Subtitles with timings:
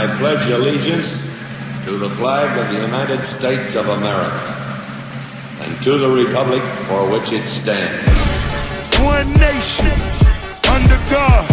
[0.00, 1.12] I pledge allegiance
[1.84, 4.32] to the flag of the United States of America
[5.60, 8.08] and to the republic for which it stands.
[9.02, 9.92] One nation,
[10.72, 11.44] under God.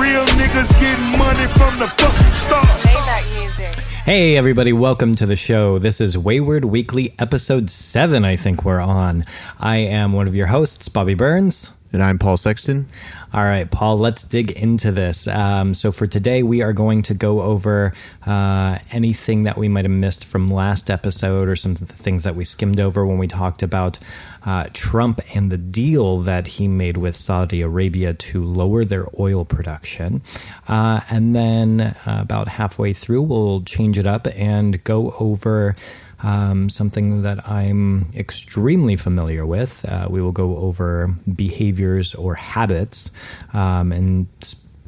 [0.00, 2.64] Real niggas getting money from the fucking start.
[2.64, 3.84] Maybach music.
[4.06, 5.78] Hey, everybody, welcome to the show.
[5.78, 9.22] This is Wayward Weekly, episode 7, I think we're on.
[9.60, 11.70] I am one of your hosts, Bobby Burns.
[11.92, 12.86] And I'm Paul Sexton.
[13.34, 15.26] All right, Paul, let's dig into this.
[15.26, 17.92] Um, so, for today, we are going to go over
[18.26, 22.24] uh, anything that we might have missed from last episode or some of the things
[22.24, 23.98] that we skimmed over when we talked about
[24.46, 29.44] uh, Trump and the deal that he made with Saudi Arabia to lower their oil
[29.44, 30.22] production.
[30.68, 35.76] Uh, and then, uh, about halfway through, we'll change it up and go over
[36.22, 39.84] um, something that I'm extremely familiar with.
[39.84, 43.10] Uh, we will go over behaviors or habits
[43.52, 44.26] um, and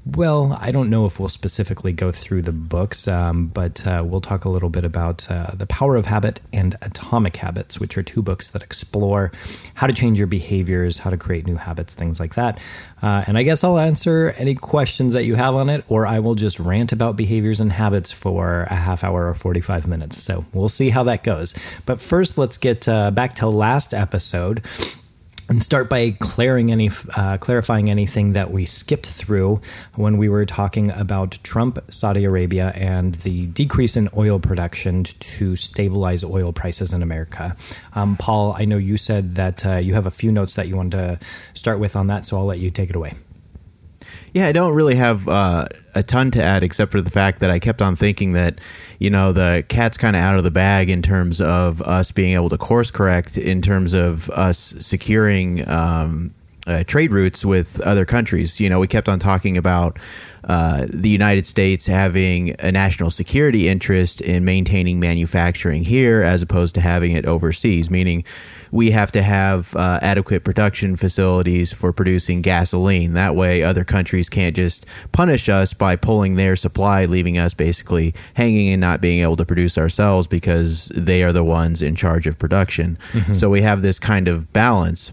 [0.06, 4.20] well, I don't know if we'll specifically go through the books, um, but uh, we'll
[4.20, 8.02] talk a little bit about uh, The Power of Habit and Atomic Habits, which are
[8.02, 9.32] two books that explore
[9.73, 12.59] how to change your behaviors, how to create new habits, things like that.
[13.02, 16.18] Uh, and I guess I'll answer any questions that you have on it, or I
[16.18, 20.23] will just rant about behaviors and habits for a half hour or 45 minutes.
[20.23, 21.54] So we'll see how that goes.
[21.86, 24.62] But first, let's get uh, back to last episode
[25.48, 26.14] and start by
[26.70, 29.60] any, uh, clarifying anything that we skipped through
[29.95, 35.56] when we were talking about Trump, Saudi Arabia, and the decrease in oil production to
[35.56, 37.56] stabilize oil prices in America.
[37.95, 40.76] Um, Paul, I know you said that uh, you have a few notes that you
[40.76, 41.18] wanted to
[41.54, 43.14] start with on that, so I'll let you take it away.
[44.35, 47.51] Yeah, I don't really have uh, a ton to add except for the fact that
[47.51, 48.60] I kept on thinking that,
[48.99, 52.35] you know, the cat's kind of out of the bag in terms of us being
[52.35, 56.35] able to course correct, in terms of us securing um,
[56.66, 58.59] uh, trade routes with other countries.
[58.60, 59.98] You know, we kept on talking about
[60.45, 66.75] uh, the United States having a national security interest in maintaining manufacturing here as opposed
[66.75, 68.25] to having it overseas, meaning
[68.70, 73.12] we have to have uh, adequate production facilities for producing gasoline.
[73.12, 78.14] That way, other countries can't just punish us by pulling their supply, leaving us basically
[78.34, 82.26] hanging and not being able to produce ourselves because they are the ones in charge
[82.26, 82.98] of production.
[83.12, 83.34] Mm-hmm.
[83.34, 85.12] So we have this kind of balance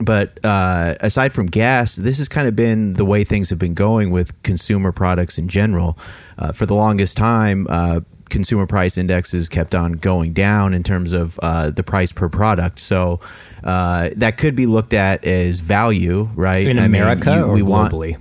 [0.00, 3.74] but uh, aside from gas, this has kind of been the way things have been
[3.74, 5.96] going with consumer products in general.
[6.36, 11.12] Uh, for the longest time, uh, consumer price indexes kept on going down in terms
[11.12, 12.80] of uh, the price per product.
[12.80, 13.20] So
[13.62, 16.66] uh, that could be looked at as value, right?
[16.66, 18.12] In I America mean, you, or we globally?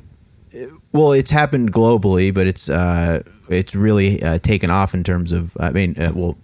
[0.53, 5.57] Want, well, it's happened globally, but it's uh, it's really taken off in terms of.
[5.59, 6.37] I mean, well,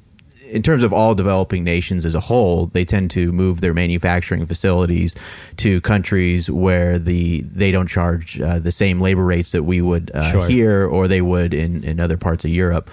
[0.52, 4.46] in terms of all developing nations as a whole, they tend to move their manufacturing
[4.46, 5.16] facilities
[5.58, 10.12] to countries where the they don't charge uh, the same labor rates that we would
[10.14, 10.48] uh, sure.
[10.48, 12.90] here or they would in, in other parts of Europe.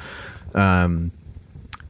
[0.54, 1.12] Um,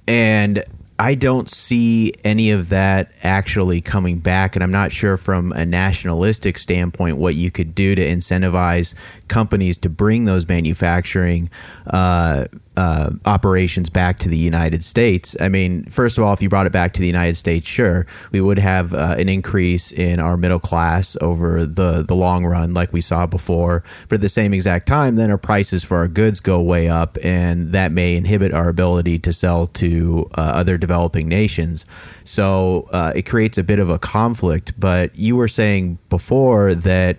[0.08, 0.64] and
[0.98, 4.56] I don't see any of that actually coming back.
[4.56, 8.94] And I'm not sure from a nationalistic standpoint what you could do to incentivize
[9.28, 11.50] companies to bring those manufacturing
[11.88, 15.36] uh, uh, operations back to the United States.
[15.40, 18.06] I mean, first of all, if you brought it back to the United States, sure,
[18.32, 22.74] we would have uh, an increase in our middle class over the the long run,
[22.74, 23.82] like we saw before.
[24.08, 27.16] But at the same exact time, then our prices for our goods go way up,
[27.22, 31.86] and that may inhibit our ability to sell to uh, other developing nations.
[32.24, 34.78] So uh, it creates a bit of a conflict.
[34.78, 37.18] But you were saying before that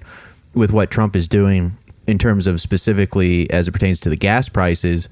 [0.54, 4.50] with what Trump is doing in terms of specifically as it pertains to the gas
[4.50, 5.10] prices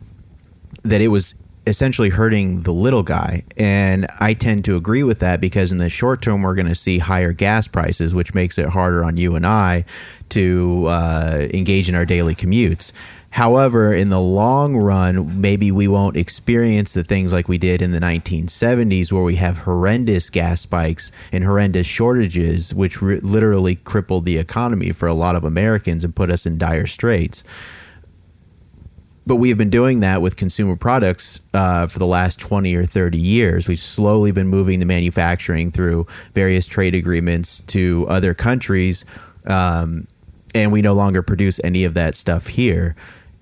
[0.86, 1.36] that it was
[1.68, 3.44] essentially hurting the little guy.
[3.58, 6.76] And I tend to agree with that because in the short term, we're going to
[6.76, 9.86] see higher gas prices, which makes it harder on you and I
[10.30, 12.92] to uh, engage in our daily commutes.
[13.32, 17.92] However, in the long run, maybe we won't experience the things like we did in
[17.92, 24.24] the 1970s, where we have horrendous gas spikes and horrendous shortages, which re- literally crippled
[24.24, 27.44] the economy for a lot of Americans and put us in dire straits
[29.26, 32.86] but we have been doing that with consumer products uh, for the last 20 or
[32.86, 33.68] 30 years.
[33.68, 39.04] We've slowly been moving the manufacturing through various trade agreements to other countries,
[39.46, 40.08] um,
[40.54, 42.96] and we no longer produce any of that stuff here.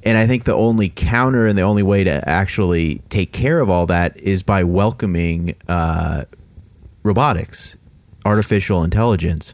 [0.06, 3.70] And I think the only counter and the only way to actually take care of
[3.70, 6.26] all that is by welcoming uh,
[7.04, 7.78] robotics,
[8.26, 9.54] artificial intelligence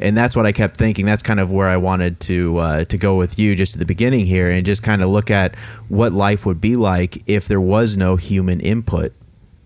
[0.00, 1.06] and that's what I kept thinking.
[1.06, 3.86] That's kind of where I wanted to uh, to go with you just at the
[3.86, 5.54] beginning here, and just kind of look at
[5.88, 9.12] what life would be like if there was no human input.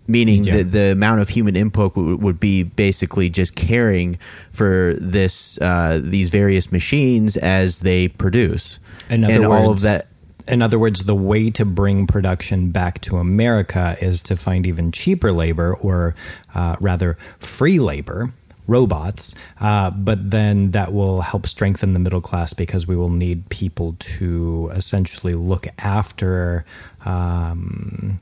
[0.07, 0.57] Meaning yeah.
[0.57, 4.19] the the amount of human input would, would be basically just caring
[4.51, 8.79] for this uh, these various machines as they produce,
[9.09, 10.07] and words, all of that
[10.47, 14.91] in other words, the way to bring production back to America is to find even
[14.91, 16.15] cheaper labor, or
[16.53, 18.31] uh, rather, free labor,
[18.67, 19.35] robots.
[19.59, 23.95] Uh, but then that will help strengthen the middle class because we will need people
[23.99, 26.65] to essentially look after
[27.05, 28.19] um,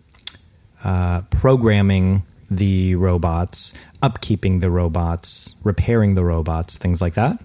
[0.83, 7.39] uh, programming the robots, upkeeping the robots, repairing the robots, things like that.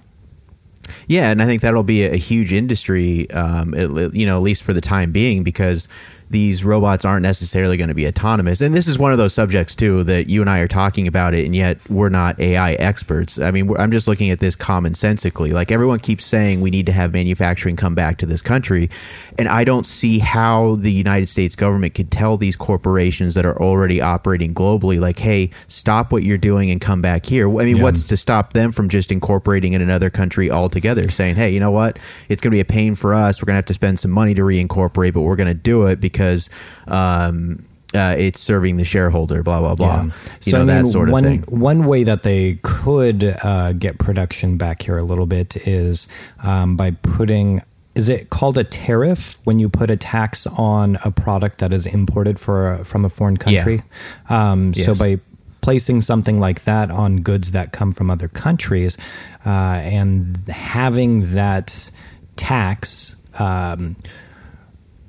[1.07, 3.75] Yeah, and I think that'll be a, huge industry, um,
[4.15, 5.87] you know, at least for the time being, because
[6.31, 8.61] these robots aren't necessarily going to be autonomous.
[8.61, 11.35] And this is one of those subjects too that you and I are talking about
[11.35, 13.39] it, and yet we're not AI experts.
[13.39, 15.53] I mean, I'm just looking at this commonsensically.
[15.53, 18.91] Like everyone keeps saying, we need to have manufacturing come back to this country,
[19.39, 23.61] and I don't see how the United States government could tell these corporations that are
[23.61, 27.49] already operating globally, like, hey, stop what you're doing and come back here.
[27.49, 27.83] I mean, yeah.
[27.83, 31.11] what's to stop them from just incorporating in another country altogether?
[31.11, 31.99] Saying, hey, you know what?
[32.29, 33.41] It's going to be a pain for us.
[33.41, 35.87] We're going to have to spend some money to reincorporate, but we're going to do
[35.87, 36.51] it because because
[36.89, 39.87] um, uh, it's serving the shareholder, blah blah blah.
[39.87, 40.05] Yeah.
[40.05, 40.11] You
[40.41, 41.43] so know I mean, that sort of one, thing.
[41.43, 46.09] One way that they could uh, get production back here a little bit is
[46.43, 47.63] um, by putting.
[47.95, 51.85] Is it called a tariff when you put a tax on a product that is
[51.85, 53.83] imported for from a foreign country?
[54.31, 54.51] Yeah.
[54.51, 54.87] Um, yes.
[54.87, 55.21] So by
[55.61, 58.97] placing something like that on goods that come from other countries
[59.45, 61.91] uh, and having that
[62.37, 63.17] tax.
[63.35, 63.97] Um,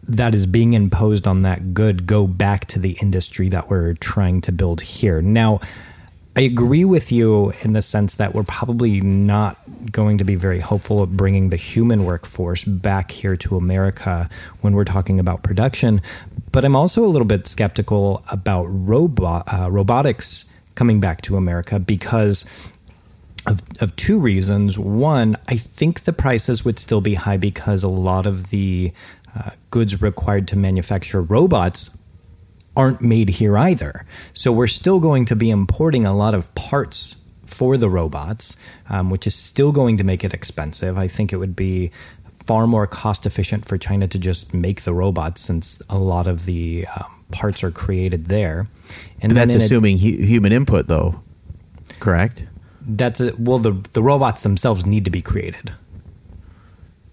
[0.10, 4.42] that is being imposed on that good go back to the industry that we're trying
[4.42, 5.22] to build here.
[5.22, 5.62] Now,
[6.36, 9.58] I agree with you in the sense that we're probably not
[9.92, 14.30] going to be very hopeful of bringing the human workforce back here to America
[14.62, 16.02] when we're talking about production.
[16.52, 20.46] But I'm also a little bit skeptical about robot uh, robotics
[20.76, 22.46] coming back to America because
[23.46, 24.78] of, of two reasons.
[24.78, 28.92] One, I think the prices would still be high because a lot of the
[29.36, 31.90] uh, goods required to manufacture robots
[32.76, 34.06] aren't made here either.
[34.34, 38.56] So we're still going to be importing a lot of parts for the robots,
[38.90, 40.98] um, which is still going to make it expensive.
[40.98, 41.92] I think it would be
[42.32, 46.46] far more cost efficient for China to just make the robots since a lot of
[46.46, 48.68] the um, parts are created there.
[49.22, 51.22] And that's assuming hu- human input, though,
[52.00, 52.46] correct?
[52.82, 55.74] That's a, well, the the robots themselves need to be created.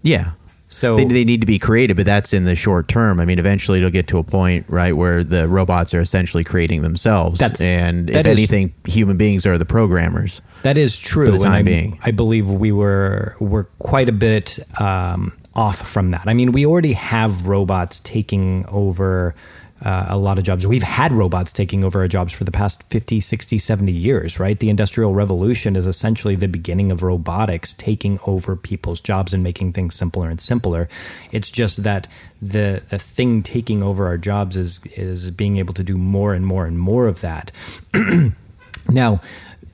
[0.01, 0.31] Yeah,
[0.69, 3.19] so they, they, need to be created, but that's in the short term.
[3.19, 6.81] I mean, eventually it'll get to a point, right, where the robots are essentially creating
[6.81, 7.39] themselves.
[7.39, 10.41] That's, and if anything, human beings are the programmers.
[10.63, 11.27] That is true.
[11.27, 15.87] For the time I, being, I believe we were were quite a bit um, off
[15.87, 16.23] from that.
[16.27, 19.35] I mean, we already have robots taking over
[19.83, 20.65] uh, a lot of jobs.
[20.65, 24.59] We've had robots taking over our jobs for the past 50, 60, 70 years, right?
[24.59, 29.73] The Industrial Revolution is essentially the beginning of robotics taking over people's jobs and making
[29.73, 30.89] things simpler and simpler.
[31.31, 32.07] It's just that
[32.41, 36.45] the the thing taking over our jobs is is being able to do more and
[36.45, 37.51] more and more of that.
[38.89, 39.21] now,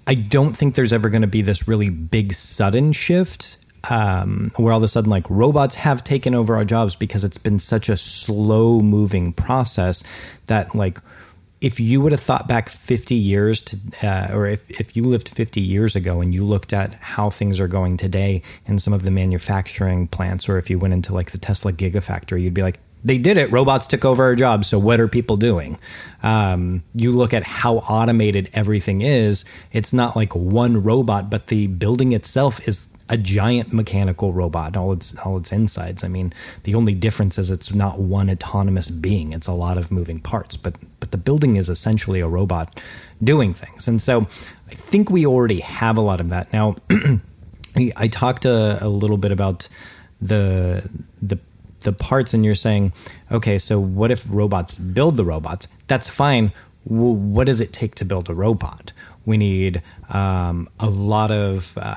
[0.05, 3.57] I don't think there's ever going to be this really big sudden shift
[3.89, 7.37] um, where all of a sudden like robots have taken over our jobs because it's
[7.37, 10.03] been such a slow moving process
[10.45, 10.99] that like
[11.59, 15.29] if you would have thought back 50 years to uh, or if, if you lived
[15.29, 19.03] 50 years ago and you looked at how things are going today in some of
[19.03, 22.79] the manufacturing plants or if you went into like the tesla gigafactory you'd be like
[23.05, 23.51] they did it.
[23.51, 24.67] Robots took over our jobs.
[24.67, 25.77] So what are people doing?
[26.21, 29.43] Um, you look at how automated everything is.
[29.73, 34.93] It's not like one robot but the building itself is a giant mechanical robot, all
[34.93, 36.03] its all its insides.
[36.03, 36.33] I mean,
[36.63, 40.55] the only difference is it's not one autonomous being; it's a lot of moving parts.
[40.57, 42.79] But but the building is essentially a robot
[43.23, 44.27] doing things, and so
[44.69, 46.75] I think we already have a lot of that now.
[47.75, 49.67] I talked a, a little bit about
[50.21, 50.89] the
[51.21, 51.39] the
[51.81, 52.93] the parts, and you're saying,
[53.31, 55.67] okay, so what if robots build the robots?
[55.87, 56.53] That's fine.
[56.85, 58.91] Well, what does it take to build a robot?
[59.25, 61.95] We need um, a lot of uh,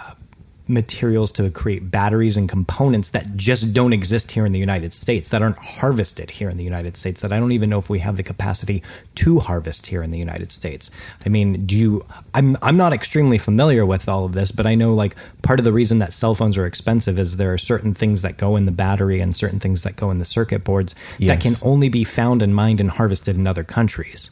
[0.68, 5.28] materials to create batteries and components that just don't exist here in the United States,
[5.28, 8.00] that aren't harvested here in the United States, that I don't even know if we
[8.00, 8.82] have the capacity
[9.16, 10.90] to harvest here in the United States.
[11.24, 12.04] I mean, do you
[12.34, 15.64] I'm I'm not extremely familiar with all of this, but I know like part of
[15.64, 18.66] the reason that cell phones are expensive is there are certain things that go in
[18.66, 21.28] the battery and certain things that go in the circuit boards yes.
[21.28, 24.30] that can only be found and mined and harvested in other countries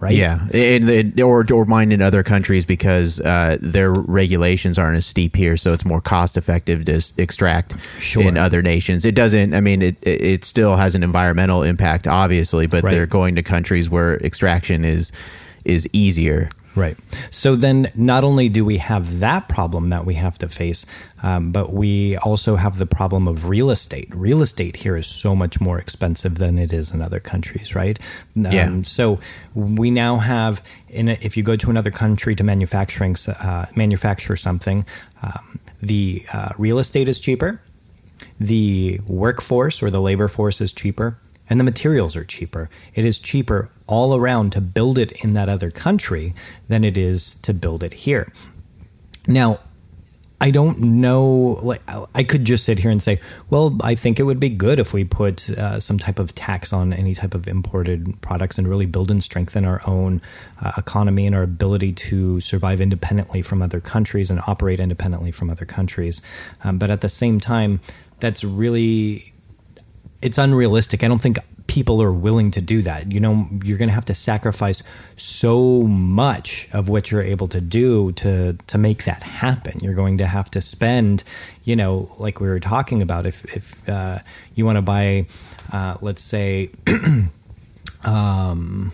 [0.00, 0.14] right?
[0.14, 5.36] Yeah, and, or or mine in other countries because uh, their regulations aren't as steep
[5.36, 8.22] here, so it's more cost effective to extract sure.
[8.22, 9.04] in other nations.
[9.04, 9.54] It doesn't.
[9.54, 12.92] I mean, it it still has an environmental impact, obviously, but right.
[12.92, 15.12] they're going to countries where extraction is
[15.64, 16.48] is easier.
[16.76, 16.96] Right.
[17.30, 20.86] So then, not only do we have that problem that we have to face,
[21.22, 24.08] um, but we also have the problem of real estate.
[24.14, 27.98] Real estate here is so much more expensive than it is in other countries, right?
[28.36, 28.82] Um, Yeah.
[28.84, 29.18] So
[29.54, 34.36] we now have, in a, if you go to another country to manufacturing uh, manufacture
[34.36, 34.86] something,
[35.22, 37.60] um, the uh, real estate is cheaper,
[38.38, 42.70] the workforce or the labor force is cheaper and the materials are cheaper.
[42.94, 46.34] It is cheaper all around to build it in that other country
[46.68, 48.32] than it is to build it here.
[49.26, 49.58] Now,
[50.42, 51.58] I don't know.
[51.62, 51.82] Like,
[52.14, 53.20] I could just sit here and say,
[53.50, 56.72] well, I think it would be good if we put uh, some type of tax
[56.72, 60.22] on any type of imported products and really build and strengthen our own
[60.62, 65.50] uh, economy and our ability to survive independently from other countries and operate independently from
[65.50, 66.22] other countries.
[66.64, 67.80] Um, but at the same time,
[68.20, 69.34] that's really
[70.22, 71.02] it's unrealistic.
[71.04, 71.38] I don't think
[71.70, 73.12] people are willing to do that.
[73.12, 74.82] You know, you're going to have to sacrifice
[75.14, 79.78] so much of what you're able to do to to make that happen.
[79.78, 81.22] You're going to have to spend,
[81.62, 83.24] you know, like we were talking about.
[83.24, 84.18] If if uh,
[84.56, 85.26] you want to buy,
[85.72, 86.70] uh, let's say.
[88.04, 88.92] um,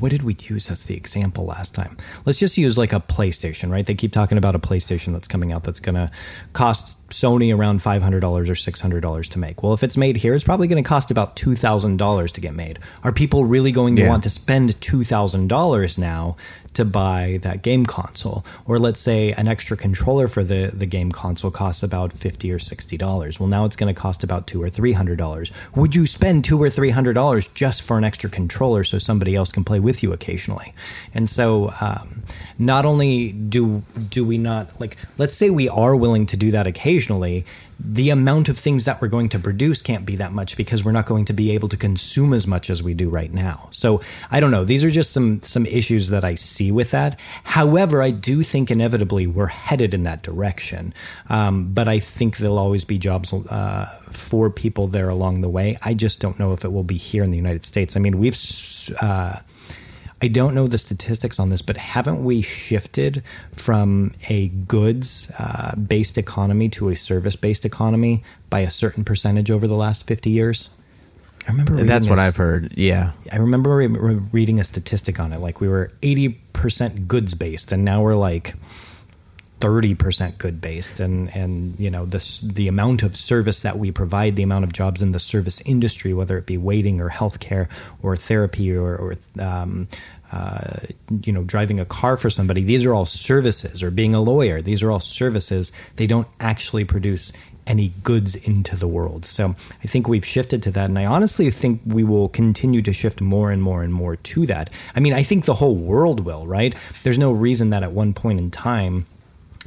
[0.00, 1.96] what did we use as the example last time?
[2.24, 3.84] Let's just use like a PlayStation, right?
[3.86, 6.10] They keep talking about a PlayStation that's coming out that's going to
[6.52, 9.62] cost Sony around $500 or $600 to make.
[9.62, 12.78] Well, if it's made here, it's probably going to cost about $2,000 to get made.
[13.04, 14.08] Are people really going to Yeah.
[14.08, 16.36] want to spend $2,000 now
[16.76, 18.44] to buy that game console?
[18.66, 22.58] Or let's say an extra controller for the, the game console costs about 50 or
[22.58, 23.40] $60.
[23.40, 25.50] Well, now it's going to cost about two or $300.
[25.74, 29.64] Would you spend two or $300 just for an extra controller so somebody else can
[29.64, 30.72] play with you occasionally?
[31.14, 32.22] And so, um,
[32.58, 36.66] not only do do we not like let's say we are willing to do that
[36.66, 37.44] occasionally
[37.78, 40.92] the amount of things that we're going to produce can't be that much because we're
[40.92, 43.68] not going to be able to consume as much as we do right now.
[43.70, 44.64] So i don't know.
[44.64, 47.20] These are just some some issues that i see with that.
[47.44, 50.94] However i do think inevitably we're headed in that direction.
[51.28, 55.78] Um, but i think there'll always be jobs uh, for people there along the way.
[55.82, 57.96] I just don't know if it will be here in the united states.
[57.96, 58.36] I mean we've
[59.00, 59.40] uh,
[60.22, 65.76] I don't know the statistics on this, but haven't we shifted from a goods uh,
[65.76, 70.30] based economy to a service based economy by a certain percentage over the last 50
[70.30, 70.70] years?
[71.46, 72.72] I remember reading That's what I've heard.
[72.76, 73.12] Yeah.
[73.30, 75.38] I remember re- re- reading a statistic on it.
[75.38, 78.54] Like we were 80% goods based, and now we're like
[79.60, 84.36] 30% good based and and you know this the amount of service that we provide
[84.36, 87.66] the amount of jobs in the service industry whether it be waiting or healthcare
[88.02, 89.88] or therapy or, or um,
[90.32, 90.80] uh,
[91.22, 93.82] you know driving a car for somebody these are all services.
[93.82, 95.72] Or being a lawyer these are all services.
[95.96, 97.32] They don't actually produce
[97.66, 99.24] any goods into the world.
[99.24, 102.92] So i think we've shifted to that and i honestly think we will continue to
[102.92, 104.68] shift more and more and more to that.
[104.94, 106.74] I mean i think the whole world will right?
[107.04, 109.06] There's no reason that at one point in time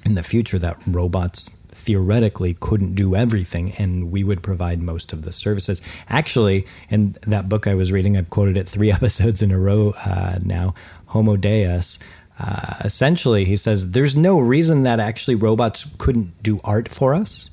[0.09, 5.21] in the future that robots theoretically couldn't do everything and we would provide most of
[5.21, 5.81] the services.
[6.09, 9.91] Actually in that book i was reading i've quoted it three episodes in a row
[10.05, 10.73] uh, now
[11.07, 11.99] homo deus.
[12.39, 17.49] Uh, essentially he says there's no reason that actually robots couldn't do art for us.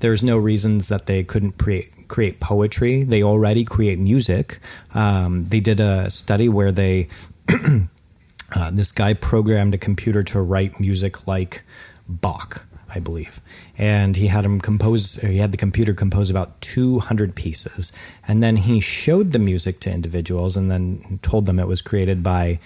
[0.00, 3.02] There's no reasons that they couldn't create create poetry.
[3.02, 4.60] They already create music.
[4.94, 7.08] Um, they did a study where they
[7.48, 11.62] uh, this guy programmed a computer to write music like
[12.08, 13.40] Bach, I believe,
[13.76, 15.14] and he had him compose.
[15.16, 17.92] He had the computer compose about 200 pieces,
[18.26, 22.22] and then he showed the music to individuals, and then told them it was created
[22.22, 22.58] by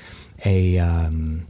[0.44, 0.78] a.
[0.78, 1.46] Um,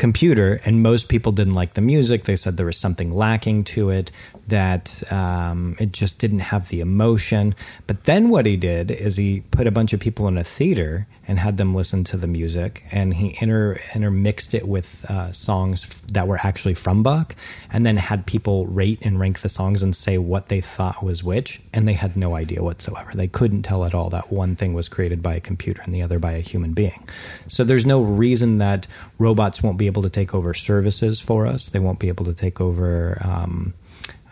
[0.00, 2.24] computer, and most people didn't like the music.
[2.24, 4.10] They said there was something lacking to it,
[4.48, 7.54] that um, it just didn't have the emotion.
[7.86, 11.06] But then what he did is he put a bunch of people in a theater
[11.30, 15.86] and had them listen to the music, and he inter intermixed it with uh, songs
[16.12, 17.36] that were actually from Bach,
[17.72, 21.22] and then had people rate and rank the songs and say what they thought was
[21.22, 23.12] which, and they had no idea whatsoever.
[23.14, 26.02] They couldn't tell at all that one thing was created by a computer and the
[26.02, 27.06] other by a human being.
[27.46, 28.88] So there's no reason that
[29.20, 31.68] robots won't be able to take over services for us.
[31.68, 33.18] They won't be able to take over.
[33.24, 33.72] Um,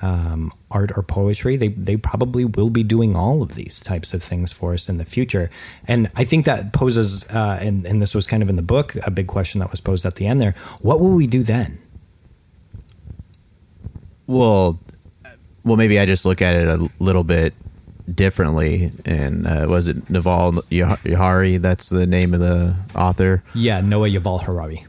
[0.02, 4.22] um, art or poetry, they they probably will be doing all of these types of
[4.22, 5.50] things for us in the future.
[5.86, 8.96] And I think that poses, uh, and, and this was kind of in the book,
[9.02, 10.54] a big question that was posed at the end there.
[10.80, 11.78] What will we do then?
[14.26, 14.78] Well,
[15.64, 17.54] well, maybe I just look at it a little bit
[18.14, 18.92] differently.
[19.04, 21.60] And uh, was it Naval Yah- Yahari?
[21.60, 23.42] That's the name of the author.
[23.54, 24.86] Yeah, Noah Yuval Harari.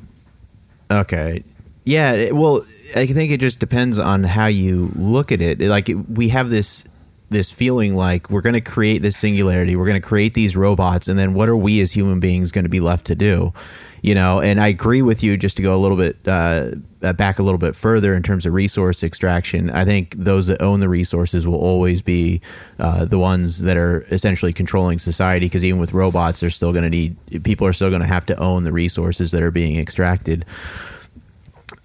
[0.92, 1.44] Okay.
[1.90, 2.12] Yeah.
[2.12, 2.64] It, well,
[2.96, 5.60] I think it just depends on how you look at it.
[5.60, 6.84] Like we have this
[7.32, 11.08] this feeling like we're going to create this singularity, we're going to create these robots,
[11.08, 13.54] and then what are we as human beings going to be left to do?
[14.02, 15.36] You know, and I agree with you.
[15.36, 16.76] Just to go a little bit uh,
[17.14, 20.80] back a little bit further in terms of resource extraction, I think those that own
[20.80, 22.42] the resources will always be
[22.78, 25.48] uh, the ones that are essentially controlling society.
[25.48, 28.28] Because even with robots, they're still going to need people are still going to have
[28.28, 30.46] to own the resources that are being extracted.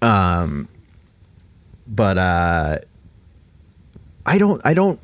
[0.03, 0.69] Um,
[1.87, 2.79] but uh,
[4.27, 4.61] I don't.
[4.65, 5.01] I don't.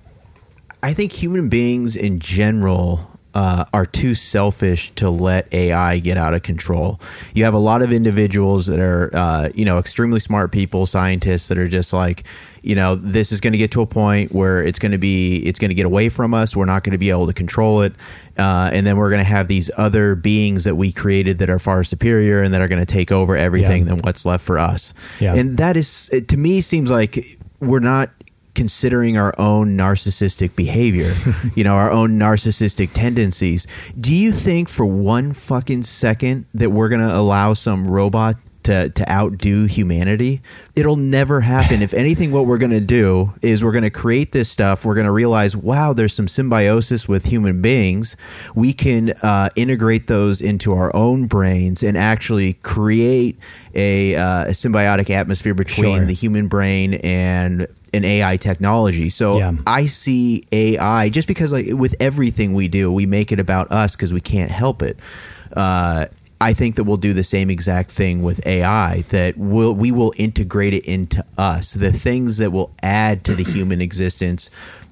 [0.82, 6.34] I think human beings in general uh, are too selfish to let AI get out
[6.34, 7.00] of control.
[7.34, 11.48] You have a lot of individuals that are, uh, you know, extremely smart people, scientists
[11.48, 12.24] that are just like,
[12.62, 15.36] you know, this is going to get to a point where it's going to be,
[15.46, 16.56] it's going to get away from us.
[16.56, 17.94] We're not going to be able to control it,
[18.36, 21.58] uh, and then we're going to have these other beings that we created that are
[21.58, 23.94] far superior and that are going to take over everything Yeah.
[23.94, 24.92] than what's left for us.
[25.20, 25.34] Yeah.
[25.34, 27.24] And that is, it, to me, seems like
[27.60, 28.10] we're not
[28.54, 31.14] considering our own narcissistic behavior,
[31.54, 33.66] you know, our own narcissistic tendencies.
[34.00, 38.90] Do you think for one fucking second that we're going to allow some robot to,
[38.90, 40.42] to outdo humanity?
[40.76, 41.80] It'll never happen.
[41.80, 44.84] if anything, what we're going to do is we're going to create this stuff.
[44.84, 48.16] We're going to realize, wow, there's some symbiosis with human beings.
[48.54, 53.38] We can uh, integrate those into our own brains and actually create
[53.74, 56.06] a, uh, a symbiotic atmosphere between Sure.
[56.06, 59.08] the human brain and an AI technology.
[59.08, 59.52] So Yeah.
[59.66, 63.96] I see AI just because like with everything we do, we make it about us
[63.96, 64.98] because we can't help it.
[65.56, 66.06] Uh,
[66.42, 69.02] I think that we'll do the same exact thing with AI.
[69.10, 71.74] That we'll, we will integrate it into us.
[71.74, 74.48] The things that will add to the human existence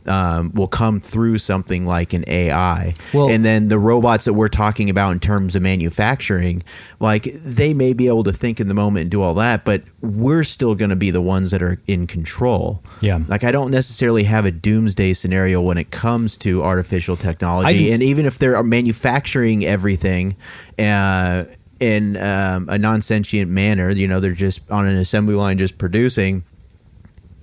[0.08, 2.94] um, will come through something like an AI.
[3.12, 6.62] Well- and then the robots that we're talking about in terms of manufacturing,
[7.00, 9.82] like they may be able to think in the moment and do all that, but
[10.00, 12.82] we're still going to be the ones that are in control.
[13.00, 13.20] Yeah.
[13.28, 18.02] Like I don't necessarily have a doomsday scenario when it comes to artificial technology, and
[18.02, 20.36] even if they're manufacturing everything.
[20.78, 21.44] Uh,
[21.80, 26.42] in um, a non-sentient manner, you know, they're just on an assembly line, just producing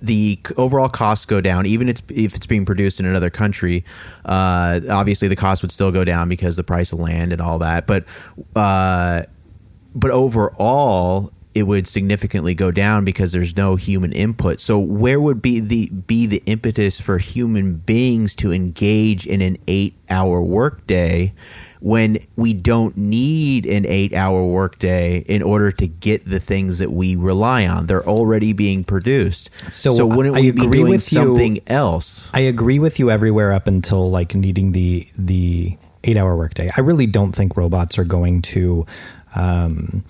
[0.00, 3.84] the overall costs go down, even if it's being produced in another country.
[4.24, 7.58] Uh, obviously, the cost would still go down because the price of land and all
[7.58, 7.86] that.
[7.86, 8.04] But
[8.54, 9.22] uh,
[9.94, 14.60] but overall, it would significantly go down because there's no human input.
[14.60, 19.56] So where would be the be the impetus for human beings to engage in an
[19.66, 21.32] eight hour workday
[21.80, 26.92] when we don't need an eight hour workday in order to get the things that
[26.92, 27.86] we rely on?
[27.86, 29.48] They're already being produced.
[29.72, 31.18] So so wouldn't I we be doing with you.
[31.18, 32.30] something else?
[32.34, 36.70] I agree with you everywhere up until like needing the the eight hour workday.
[36.76, 38.84] I really don't think robots are going to,
[39.34, 40.04] um,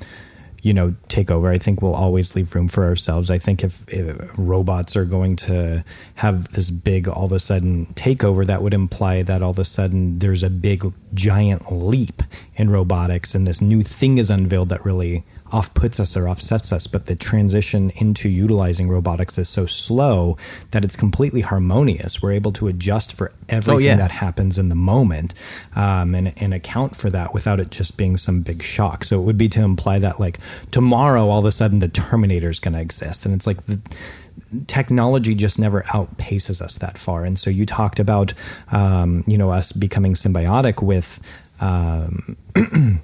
[0.67, 1.49] you know, take over.
[1.49, 3.31] I think we'll always leave room for ourselves.
[3.31, 5.85] I think if, if robots are going to
[6.17, 9.65] have this big all of a sudden takeover, that would imply that all of a
[9.65, 12.21] sudden there's a big giant leap
[12.57, 15.23] in robotics, and this new thing is unveiled that really
[15.57, 20.37] off puts us or offsets us, but the transition into utilizing robotics is so slow
[20.73, 22.21] that it's completely harmonious.
[22.21, 23.97] We're able to adjust for everything yeah.
[23.97, 25.33] that happens in the moment
[25.75, 29.03] um, and, and account for that without it just being some big shock.
[29.03, 30.41] So it would be to imply that, like,
[30.73, 33.25] tomorrow, all of a sudden, the Terminator is going to exist.
[33.25, 33.81] And it's like the
[34.67, 37.25] technology just never outpaces us that far.
[37.25, 38.35] And so you talked about,
[38.73, 41.19] um, you know, us becoming symbiotic with.
[41.61, 42.37] Um,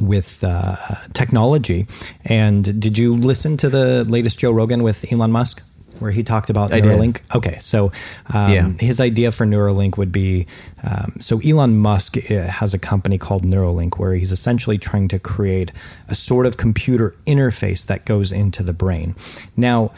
[0.00, 0.76] with uh,
[1.14, 1.86] technology.
[2.24, 5.62] And did you listen to the latest Joe Rogan with Elon Musk?
[5.98, 6.92] Where he talked about I did.
[6.92, 7.20] Neuralink.
[7.34, 7.90] Okay, so
[8.34, 8.68] um, Yeah.
[8.78, 10.46] his idea for Neuralink would be
[10.84, 15.18] um, so Elon Musk uh, has a company called Neuralink where he's essentially trying to
[15.18, 15.72] create
[16.08, 19.14] a sort of computer interface that goes into the brain.
[19.56, 19.92] Now,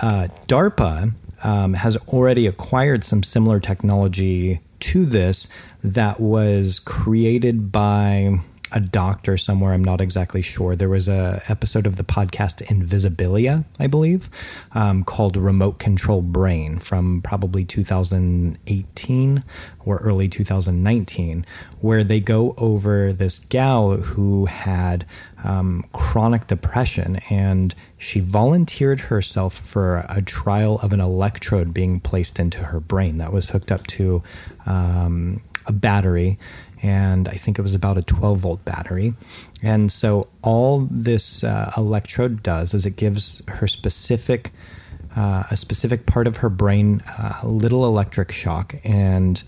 [0.00, 5.48] uh, DARPA um, has already acquired some similar technology to this
[5.82, 8.38] that was created by
[8.74, 9.72] a doctor somewhere.
[9.72, 10.74] I'm not exactly sure.
[10.74, 14.28] There was a episode of the podcast Invisibilia, I believe,
[14.72, 19.44] um, called "Remote Control Brain" from probably 2018
[19.84, 21.46] or early 2019,
[21.80, 25.06] where they go over this gal who had
[25.44, 32.40] um, chronic depression and she volunteered herself for a trial of an electrode being placed
[32.40, 34.22] into her brain that was hooked up to
[34.66, 36.38] um, a battery
[36.84, 39.14] and I think it was about a 12 volt battery.
[39.62, 44.52] And so all this uh, electrode does is it gives her specific
[45.16, 49.42] uh, a specific part of her brain uh, a little electric shock and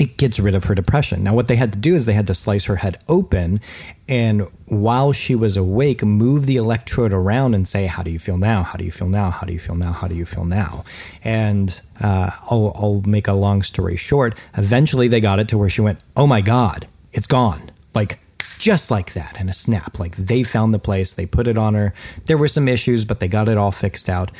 [0.00, 1.22] it gets rid of her depression.
[1.22, 3.60] Now, what they had to do is they had to slice her head open,
[4.08, 8.38] and while she was awake, move the electrode around and say, "How do you feel
[8.38, 8.62] now?
[8.62, 9.30] How do you feel now?
[9.30, 9.92] How do you feel now?
[9.92, 10.84] How do you feel now?"
[11.22, 14.34] And uh, I'll, I'll make a long story short.
[14.56, 18.18] Eventually, they got it to where she went, "Oh my god, it's gone!" Like
[18.58, 19.98] just like that in a snap.
[19.98, 21.92] Like they found the place, they put it on her.
[22.24, 24.30] There were some issues, but they got it all fixed out.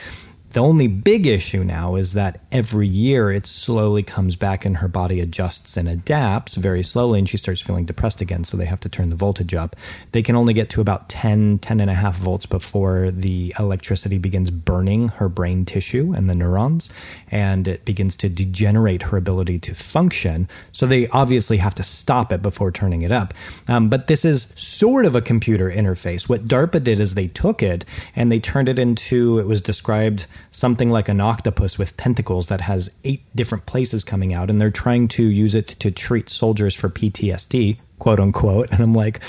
[0.52, 4.88] The only big issue now is that every year it slowly comes back and her
[4.88, 8.42] body adjusts and adapts very slowly and she starts feeling depressed again.
[8.42, 9.76] So they have to turn the voltage up.
[10.10, 14.18] They can only get to about 10, 10 and a half volts before the electricity
[14.18, 16.90] begins burning her brain tissue and the neurons
[17.30, 20.48] and it begins to degenerate her ability to function.
[20.72, 23.34] So they obviously have to stop it before turning it up.
[23.68, 26.28] Um, but this is sort of a computer interface.
[26.28, 27.84] What DARPA did is they took it
[28.16, 32.60] and they turned it into, it was described something like an octopus with tentacles that
[32.62, 36.74] has eight different places coming out, and they're trying to use it to treat soldiers
[36.74, 38.70] for PTSD, quote unquote.
[38.70, 39.20] And I'm like,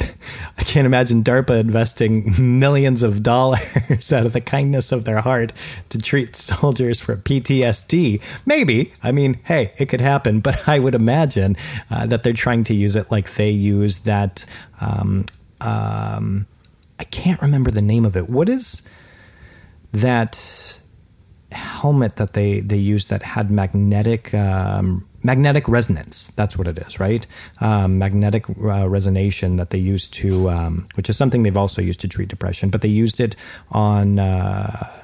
[0.58, 5.52] I can't imagine DARPA investing millions of dollars out of the kindness of their heart
[5.90, 8.20] to treat soldiers for PTSD.
[8.44, 8.92] Maybe.
[9.02, 11.56] I mean, hey, it could happen, but I would imagine
[11.90, 14.44] uh, that they're trying to use it like they use that.
[14.80, 15.26] Um,
[15.60, 16.46] um,
[16.98, 18.28] I can't remember the name of it.
[18.28, 18.82] What is
[19.92, 20.78] that
[21.52, 26.32] helmet that they they used that had magnetic um, magnetic resonance.
[26.36, 27.26] That's what it is, right?
[27.60, 32.00] Um, magnetic uh, resonation that they used to, um, which is something they've also used
[32.00, 33.36] to treat depression, but they used it
[33.70, 34.18] on.
[34.18, 35.02] Uh,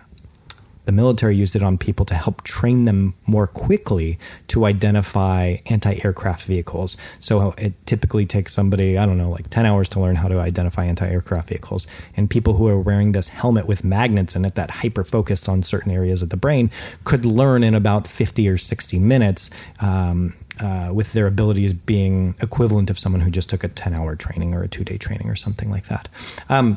[0.85, 4.19] the military used it on people to help train them more quickly
[4.49, 6.97] to identify anti-aircraft vehicles.
[7.21, 10.41] So it typically takes somebody, I don't know, like 10 hours to learn how to
[10.41, 11.87] identify anti-aircraft vehicles.
[12.17, 15.63] And people who are wearing this helmet with magnets in it that hyper focused on
[15.63, 16.71] certain areas of the brain
[17.05, 22.91] could learn in about 50 or 60 minutes um, uh, with their abilities being equivalent
[22.91, 25.37] of someone who just took a 10 hour training or a two day training or
[25.37, 26.09] something like that.
[26.49, 26.77] Um,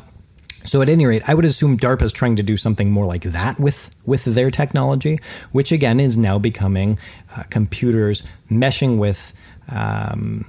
[0.66, 3.22] so at any rate, I would assume DARPA is trying to do something more like
[3.22, 5.18] that with with their technology,
[5.52, 6.98] which again is now becoming
[7.36, 9.32] uh, computers meshing with
[9.68, 10.44] um,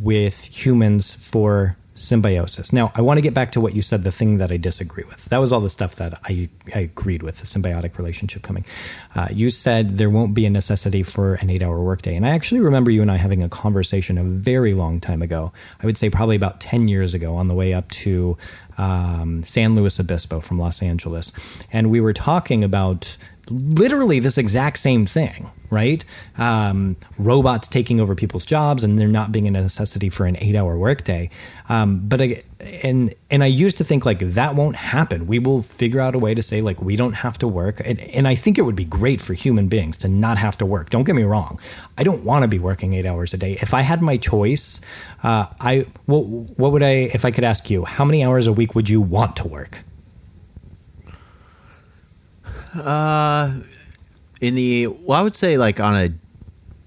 [0.00, 2.72] with humans for symbiosis.
[2.72, 5.04] Now, I want to get back to what you said, the thing that I disagree
[5.04, 5.24] with.
[5.26, 8.64] That was all the stuff that I, I agreed with, the symbiotic relationship coming.
[9.14, 12.14] Uh, you said there won't be a necessity for an eight hour workday.
[12.14, 15.52] And I actually remember you and I having a conversation a very long time ago.
[15.80, 18.36] I would say probably about 10 years ago on the way up to
[18.78, 21.32] um, San Luis Obispo from Los Angeles.
[21.72, 23.16] And we were talking about
[23.48, 26.04] literally this exact same thing, right?
[26.38, 30.76] Um, robots taking over people's jobs and there not being a necessity for an eight-hour
[30.76, 31.30] workday.
[31.68, 32.42] Um, but I,
[32.82, 35.26] and and I used to think like that won't happen.
[35.26, 37.80] We will figure out a way to say like we don't have to work.
[37.84, 40.66] And, and I think it would be great for human beings to not have to
[40.66, 40.90] work.
[40.90, 41.60] Don't get me wrong.
[41.98, 43.58] I don't want to be working eight hours a day.
[43.60, 44.80] If I had my choice,
[45.22, 48.74] uh, I what would I if I could ask you how many hours a week
[48.74, 49.82] would you want to work?
[52.80, 53.60] Uh,
[54.40, 56.10] in the well, I would say like on a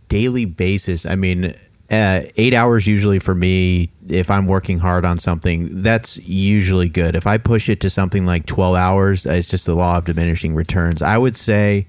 [0.07, 1.05] daily basis.
[1.05, 1.55] I mean,
[1.89, 3.89] uh, eight hours usually for me.
[4.07, 7.15] If I'm working hard on something, that's usually good.
[7.15, 10.55] If I push it to something like twelve hours, it's just the law of diminishing
[10.55, 11.01] returns.
[11.01, 11.87] I would say,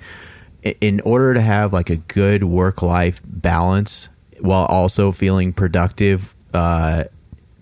[0.62, 4.08] in order to have like a good work life balance
[4.40, 7.04] while also feeling productive, uh,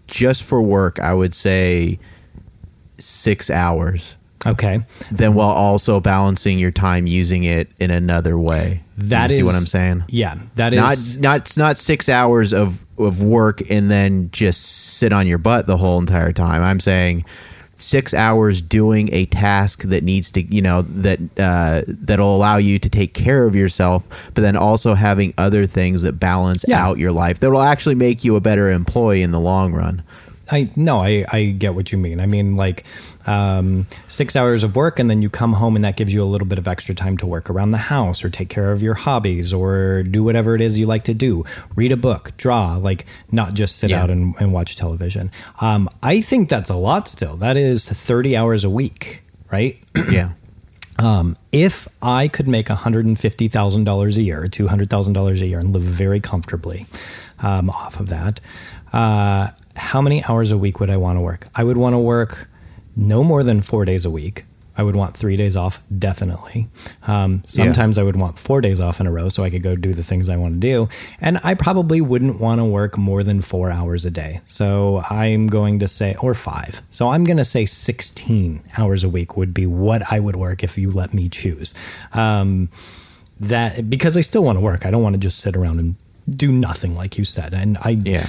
[0.06, 1.98] just for work, I would say
[2.98, 4.80] six hours Okay.
[5.10, 8.82] Then while also balancing your time using it in another way.
[8.98, 10.04] That is what I'm saying.
[10.08, 14.60] Yeah, that is not not it's not six hours of of work and then just
[14.96, 16.62] sit on your butt the whole entire time.
[16.62, 17.24] I'm saying
[17.76, 22.78] six hours doing a task that needs to you know that uh, that'll allow you
[22.80, 26.84] to take care of yourself, but then also having other things that balance Yeah.
[26.84, 30.02] out your life that will actually make you a better employee in the long run.
[30.50, 32.18] I no, I I get what you mean.
[32.18, 32.84] I mean like
[33.28, 36.26] um, six hours of work, and then you come home, and that gives you a
[36.26, 38.94] little bit of extra time to work around the house, or take care of your
[38.94, 41.44] hobbies, or do whatever it is you like to do.
[41.76, 44.02] Read a book, draw, like not just sit Yeah.
[44.02, 45.30] out and, and watch television.
[45.60, 47.06] Um, I think that's a lot.
[47.08, 49.78] Still, that is thirty hours a week, right?
[50.10, 50.32] yeah.
[51.00, 56.86] Um, if I could make $150,000 a year, $200,000 a year, and live very comfortably
[57.38, 58.40] um, off of that,
[58.92, 61.46] uh, how many hours a week would I want to work?
[61.54, 62.47] I would want to work
[62.98, 64.44] no more than four days a week.
[64.76, 66.68] I would want three days off, definitely.
[67.08, 69.74] Um, sometimes I would want four days off in a row so I could go
[69.74, 70.88] do the things I want to do.
[71.20, 74.40] And I probably wouldn't want to work more than four hours a day.
[74.46, 76.80] So I'm going to say, or five.
[76.90, 80.62] So I'm going to say 16 hours a week would be what I would work
[80.62, 81.74] if you let me choose.
[82.12, 82.68] Um,
[83.40, 84.86] that because I still want to work.
[84.86, 85.96] I don't want to just sit around and
[86.28, 87.52] do nothing, like you said.
[87.52, 88.28] And I, Yeah.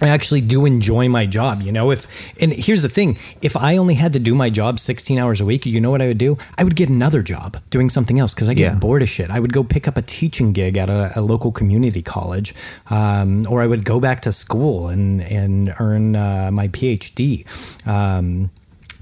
[0.00, 1.90] I actually do enjoy my job, you know.
[1.90, 2.06] If
[2.40, 5.44] and here's the thing: if I only had to do my job 16 hours a
[5.44, 6.38] week, you know what I would do?
[6.58, 8.78] I would get another job doing something else because I get Yeah.
[8.78, 9.30] bored of shit.
[9.30, 12.54] I would go pick up a teaching gig at a, a local community college,
[12.90, 17.44] um, or I would go back to school and and earn uh, my PhD.
[17.86, 18.50] Um,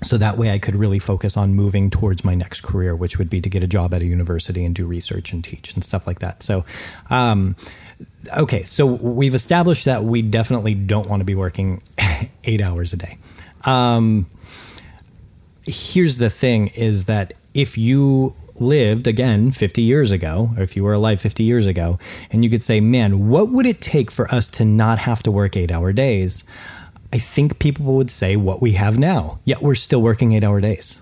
[0.03, 3.29] so that way I could really focus on moving towards my next career, which would
[3.29, 6.07] be to get a job at a university and do research and teach and stuff
[6.07, 6.42] like that.
[6.42, 6.64] So,
[7.11, 7.55] um,
[8.37, 11.83] okay, so we've established that we definitely don't want to be working
[12.45, 13.19] eight hours a day.
[13.65, 14.27] Um,
[15.67, 20.85] here's the thing is that if you lived again 50 years ago or if you
[20.85, 21.99] were alive 50 years ago
[22.31, 25.31] and you could say man what would it take for us to not have to
[25.31, 26.45] work 8 hour days?
[27.13, 29.41] I think people would say what we have now.
[29.45, 31.01] Yet we're still working 8 hour days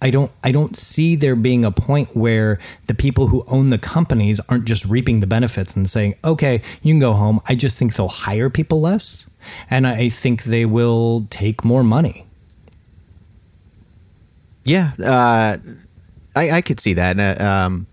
[0.00, 3.78] I don't I don't see there being a point where the people who own the
[3.78, 7.76] companies aren't just reaping the benefits and saying, "Okay, you can go home." I just
[7.76, 9.28] think they'll hire people less
[9.70, 12.26] and I think they will take more money.
[14.64, 15.56] Yeah, uh,
[16.36, 17.18] I, I could see that.
[17.18, 17.86] Uh, um,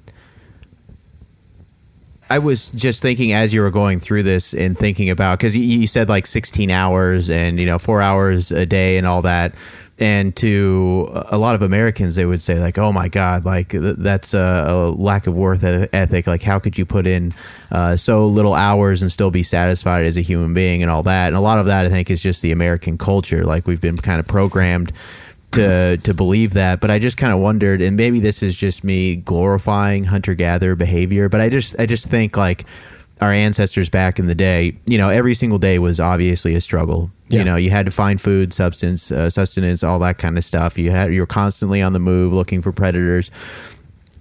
[2.30, 5.64] I was just thinking as you were going through this and thinking about because you,
[5.64, 9.54] you said like 16 hours and you know four hours a day and all that.
[9.98, 13.96] And to a lot of Americans, they would say like, "Oh my God, like th-
[13.98, 16.28] that's a, lack of worth ethic.
[16.28, 17.34] Like, how could you put in
[17.72, 21.28] uh, so little hours and still be satisfied as a human being and all that?"
[21.28, 23.46] And a lot of that, I think, is just the American culture.
[23.46, 24.92] Like we've been kind of programmed
[25.52, 28.84] to to believe that but i just kind of wondered and maybe this is just
[28.84, 32.66] me glorifying hunter gatherer behavior but i just i just think like
[33.22, 37.12] our ancestors back in the day you know every single day was obviously a struggle.
[37.30, 37.40] Yeah.
[37.40, 40.78] you know you had to find food substance uh, sustenance all that kind of stuff.
[40.78, 43.32] You had you're constantly on the move looking for predators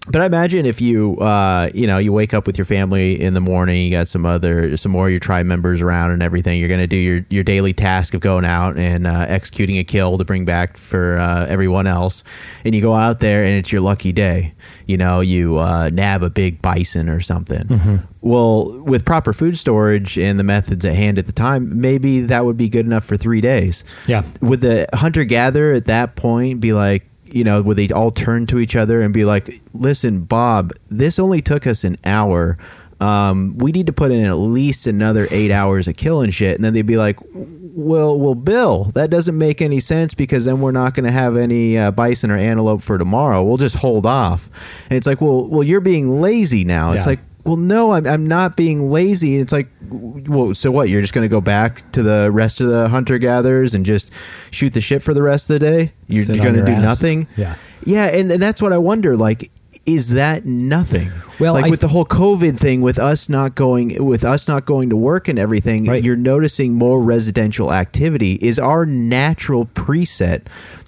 [0.06, 3.32] but I imagine if you, uh, you know, you wake up with your family in
[3.32, 6.60] the morning, you got some other, some more of your tribe members around and everything.
[6.60, 9.84] You're going to do your your daily task of going out and uh, executing a
[9.84, 12.22] kill to bring back for uh, everyone else,
[12.66, 14.52] and you go out there and it's your lucky day.
[14.86, 18.02] You know, you uh, nab a big bison or something.
[18.20, 22.44] Well, with proper food storage and the methods at hand at the time, maybe that
[22.44, 23.84] would be good enough for three days.
[24.06, 24.24] Yeah.
[24.42, 28.46] Would the hunter gatherer at that point be like, you know, would they all turn
[28.46, 32.56] to each other and be like, listen, Bob, this only took us an hour.
[33.00, 36.54] Um, we need to put in at least another eight hours of killing shit.
[36.56, 40.60] And then they'd be like, well, well, Bill, that doesn't make any sense because then
[40.60, 43.42] we're not going to have any uh, bison or antelope for tomorrow.
[43.42, 44.48] We'll just hold off.
[44.88, 46.92] And it's like, well, well, you're being lazy now.
[46.92, 47.10] It's Yeah.
[47.10, 49.34] like, well, no, I'm, I'm not being lazy.
[49.34, 50.88] And it's like, well, so what?
[50.88, 54.10] You're just going to go back to the rest of the hunter gatherers and just
[54.50, 55.92] shoot the shit for the rest of the day?
[56.08, 56.82] You're, you're going to do ass.
[56.82, 57.26] nothing?
[57.36, 57.56] Yeah.
[57.84, 58.06] Yeah.
[58.06, 59.16] And, and that's what I wonder.
[59.16, 59.50] Like,
[59.86, 61.12] is that nothing?
[61.38, 64.64] Well, like I- with the whole COVID thing, with us not going, with us not
[64.64, 66.02] going to work and everything, Right.
[66.02, 68.38] you're noticing more residential activity.
[68.40, 70.46] Is our natural preset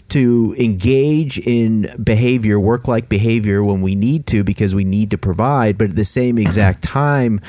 [0.09, 5.19] to engage in behavior, work like behavior when we need to because we need to
[5.19, 7.41] provide, but at the same exact time,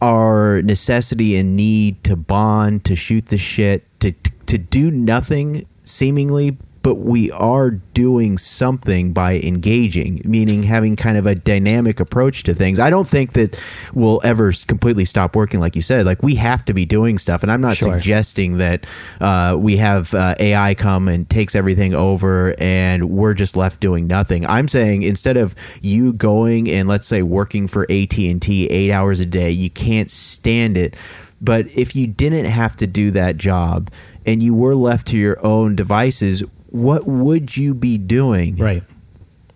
[0.00, 4.12] our necessity and need to bond, to shoot the shit, to
[4.46, 11.24] to do nothing seemingly but we are doing something by engaging, meaning having kind of
[11.24, 12.78] a dynamic approach to things.
[12.78, 13.58] I don't think that
[13.94, 16.04] we'll ever completely stop working, like you said.
[16.04, 17.94] Like we have to be doing stuff, and I'm not Sure.
[17.94, 18.84] suggesting that
[19.18, 24.06] uh, we have uh, AI come and takes everything over, and we're just left doing
[24.06, 24.44] nothing.
[24.44, 28.92] I'm saying instead of you going and let's say working for AT and T eight
[28.92, 30.96] hours a day, you can't stand it.
[31.40, 33.90] But if you didn't have to do that job
[34.26, 36.42] and you were left to your own devices,
[36.74, 38.82] what would you be doing Right.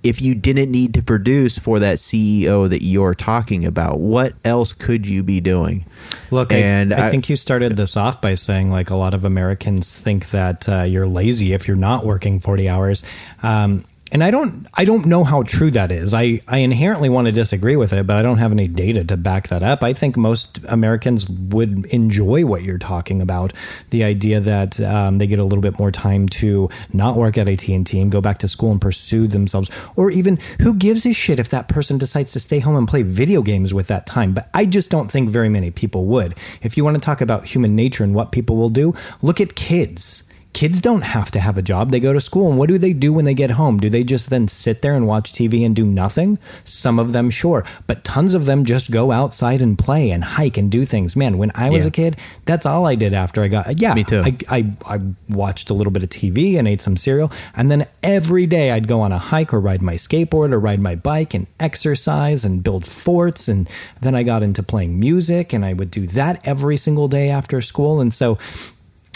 [0.04, 3.98] if you didn't need to produce for that CEO that you're talking about?
[3.98, 5.84] What else could you be doing?
[6.30, 9.14] Look, And I, I I- think you started this off by saying like a lot
[9.14, 13.02] of Americans think that uh, you're lazy if you're not working 40 hours.
[13.42, 16.14] Um, and I don't, I don't know how true that is.
[16.14, 19.16] I, I inherently want to disagree with it, but I don't have any data to
[19.16, 19.82] back that up.
[19.82, 23.52] I think most Americans would enjoy what you're talking about.
[23.90, 27.48] The idea that um, they get a little bit more time to not work at
[27.48, 31.04] AT and T and go back to school and pursue themselves, or even who gives
[31.04, 34.06] a shit if that person decides to stay home and play video games with that
[34.06, 34.32] time.
[34.32, 36.34] But I just don't think very many people would.
[36.62, 39.54] If you want to talk about human nature and what people will do, look at
[39.54, 40.22] kids
[40.58, 41.92] kids don't have to have a job.
[41.92, 42.48] They go to school.
[42.48, 43.78] And what do they do when they get home?
[43.78, 46.36] Do they just then sit there and watch TV and do nothing?
[46.64, 47.64] Some of them, sure.
[47.86, 51.14] But tons of them just go outside and play and hike and do things.
[51.14, 51.88] Man, when I was Yeah.
[51.90, 53.94] a kid, that's all I did after I got, yeah.
[53.94, 54.20] Me too.
[54.24, 57.30] I, I, I watched a little bit of TV and ate some cereal.
[57.54, 60.80] And then every day I'd go on a hike or ride my skateboard or ride
[60.80, 63.46] my bike and exercise and build forts.
[63.46, 63.68] And
[64.00, 67.62] then I got into playing music and I would do that every single day after
[67.62, 68.00] school.
[68.00, 68.38] And so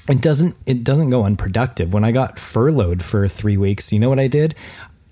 [0.09, 1.93] it doesn't it doesn't go unproductive.
[1.93, 4.55] When I got furloughed for three weeks, you know what I did?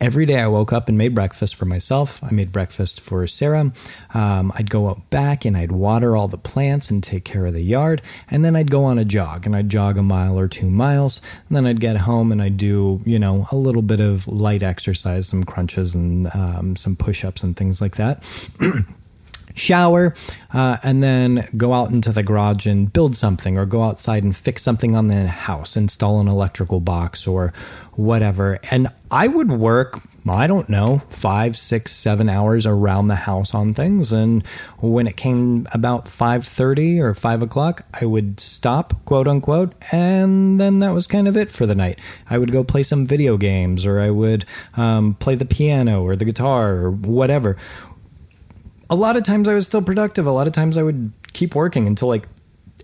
[0.01, 2.25] Every day I woke up and made breakfast for myself.
[2.25, 3.71] I made breakfast for Sarah.
[4.15, 7.53] Um, I'd go out back and I'd water all the plants and take care of
[7.53, 8.01] the yard.
[8.31, 11.21] And then I'd go on a jog and I'd jog a mile or two miles.
[11.49, 14.63] And then I'd get home and I'd do, you know, a little bit of light
[14.63, 18.25] exercise, some crunches and um, some push ups and things like that
[19.55, 20.15] shower,
[20.53, 24.37] uh, and then go out into the garage and build something, or go outside and
[24.37, 27.53] fix something on the house, install an electrical box or
[27.93, 28.59] whatever.
[28.71, 30.01] And I would work.
[30.29, 34.13] I don't know, five, six, seven hours around the house on things.
[34.13, 34.47] And
[34.79, 40.61] when it came about five thirty or five o'clock, I would stop, quote unquote, and
[40.61, 41.99] then that was kind of it for the night.
[42.29, 44.45] I would go play some video games, or I would
[44.77, 47.57] um, play the piano or the guitar or whatever
[48.91, 50.27] a lot of times I was still productive.
[50.27, 52.29] A lot of times I would keep working until like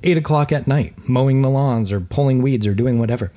[0.05, 3.33] eight o'clock at night, mowing the lawns or pulling weeds or doing whatever.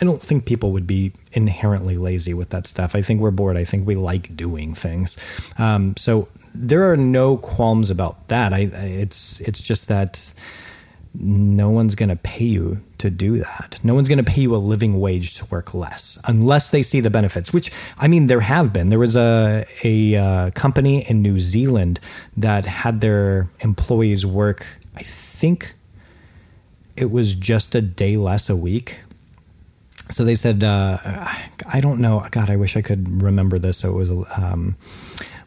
[0.00, 2.96] I don't think people would be inherently lazy with that stuff.
[2.96, 3.56] I think we're bored.
[3.56, 5.16] I think we like doing things.
[5.58, 8.52] Um, so there are no qualms about that.
[8.52, 10.32] I, it's it's just that
[11.14, 13.78] no one's going to pay you to do that.
[13.82, 17.00] No one's going to pay you a living wage to work less unless they see
[17.00, 18.88] the benefits, which I mean, there have been.
[18.88, 22.00] There was a, a uh, company in New Zealand
[22.36, 25.74] that had their employees work, I think
[26.96, 29.00] it was just a day less a week.
[30.10, 30.98] So they said, uh,
[31.66, 32.26] I don't know.
[32.30, 33.78] God, I wish I could remember this.
[33.78, 34.76] So it was um,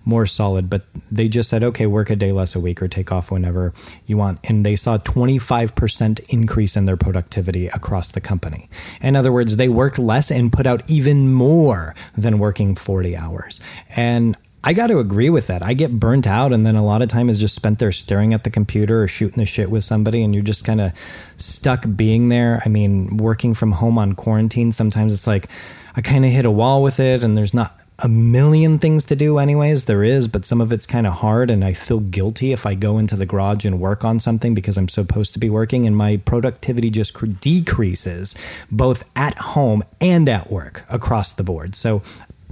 [0.07, 3.11] more solid, but they just said, okay, work a day less a week or take
[3.11, 3.73] off whenever
[4.05, 4.39] you want.
[4.45, 8.69] And they saw 25% increase in their productivity across the company.
[9.01, 13.59] In other words, they worked less and put out even more than working 40 hours.
[13.89, 15.61] And I got to agree with that.
[15.61, 18.33] I get burnt out, and then a lot of time is just spent there staring
[18.33, 20.91] at the computer or shooting the shit with somebody, and you're just kind of
[21.37, 22.61] stuck being there.
[22.65, 25.49] I mean, working from home on quarantine, sometimes it's like
[25.95, 29.15] I kind of hit a wall with it, and there's not a million things to
[29.15, 29.85] do, anyways.
[29.85, 32.75] There is, but some of it's kind of hard, and I feel guilty if I
[32.75, 35.97] go into the garage and work on something because I'm supposed to be working, and
[35.97, 38.35] my productivity just decreases
[38.69, 41.75] both at home and at work across the board.
[41.75, 42.03] So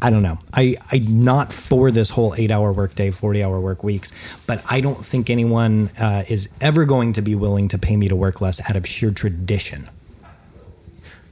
[0.01, 0.39] I don't know.
[0.53, 4.11] I, I'm not for this whole eight hour workday, 40 hour work weeks,
[4.45, 8.07] but I don't think anyone uh, is ever going to be willing to pay me
[8.09, 9.89] to work less out of sheer tradition.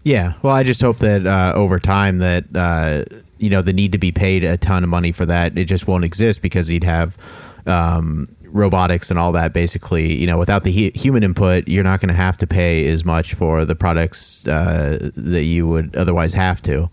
[0.04, 0.34] Yeah.
[0.42, 3.06] Well, I just hope that uh, over time that uh,
[3.44, 5.88] you know the need to be paid a ton of money for that it just
[5.88, 7.18] won't exist because you'd have
[7.66, 9.54] um, robotics and all that.
[9.54, 12.88] Basically, you know, without the hu- human input, you're not going to have to pay
[12.88, 16.90] as much for the products uh, that you would otherwise have to.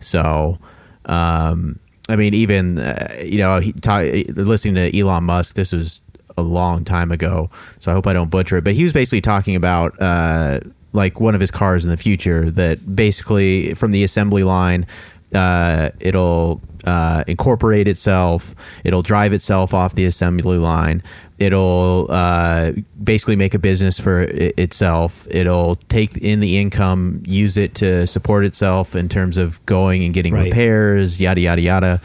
[0.00, 0.58] So.
[1.06, 4.00] Um, I mean, even uh, you know, he ta-
[4.34, 5.54] listening to Elon Musk.
[5.54, 6.02] This was
[6.36, 8.64] a long time ago, so I hope I don't butcher it.
[8.64, 10.60] But he was basically talking about uh,
[10.92, 14.86] like one of his cars in the future that basically from the assembly line,
[15.34, 18.54] uh, it'll uh, incorporate itself.
[18.84, 21.02] It'll drive itself off the assembly line.
[21.38, 25.26] It'll uh, basically make a business for i- itself.
[25.30, 30.14] It'll take in the income, use it to support itself in terms of going and
[30.14, 30.44] getting Right.
[30.46, 32.00] repairs, yada yada yada.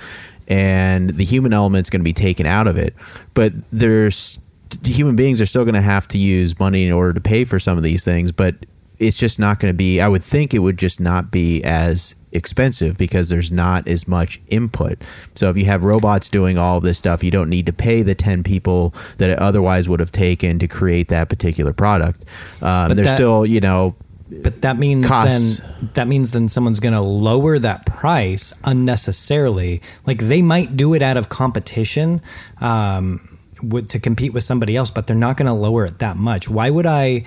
[0.48, 2.96] And the human element's going to be taken out of it,
[3.36, 4.40] but there's
[4.84, 7.60] human beings are still going to have to use money in order to pay for
[7.60, 8.32] some of these things.
[8.32, 8.56] But
[8.98, 10.02] it's just not going to be.
[10.02, 14.40] I would think it would just not be as expensive because there's not as much
[14.50, 14.98] input.
[15.36, 18.02] So if you have robots doing all of this stuff, you don't need to pay
[18.04, 22.24] the ten people that it otherwise would have taken to create that particular product.
[22.62, 23.96] Um, But there's that- still, you know,
[24.32, 25.58] But that means Costs.
[25.60, 29.82] then that means then someone's going to lower that price unnecessarily.
[30.06, 32.22] Like they might do it out of competition
[32.62, 36.16] um, with, to compete with somebody else, but they're not going to lower it that
[36.18, 36.48] much.
[36.48, 37.24] Why would I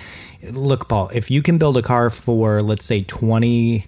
[0.51, 1.09] look, Paul?
[1.13, 3.85] If you can build a car for let's say twenty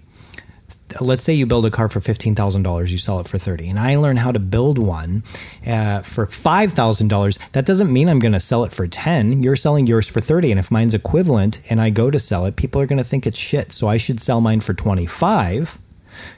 [1.00, 3.96] let's say you build a car for $15,000, you sell it for 30 and I
[3.96, 5.24] learn how to build one
[5.66, 9.42] uh, for $5,000, that doesn't mean I'm going to sell it for 10.
[9.42, 12.56] You're selling yours for 30 and if mine's equivalent and I go to sell it,
[12.56, 13.72] people are going to think it's shit.
[13.72, 15.78] So I should sell mine for 25.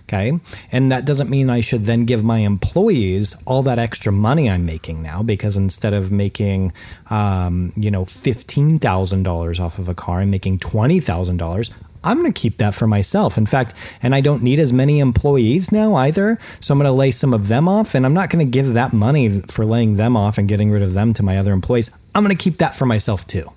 [0.04, 0.38] Okay.
[0.72, 4.66] And that doesn't mean I should then give my employees all that extra money I'm
[4.66, 6.72] making now because instead of making,
[7.10, 11.70] um, you know, $15,000 off of a car, I'm making $20,000.
[12.04, 13.36] I'm going to keep that for myself.
[13.36, 16.38] In fact, and I don't need as many employees now either.
[16.60, 18.74] So I'm going to lay some of them off and I'm not going to give
[18.74, 21.90] that money for laying them off and getting rid of them to my other employees.
[22.14, 23.50] I'm going to keep that for myself too.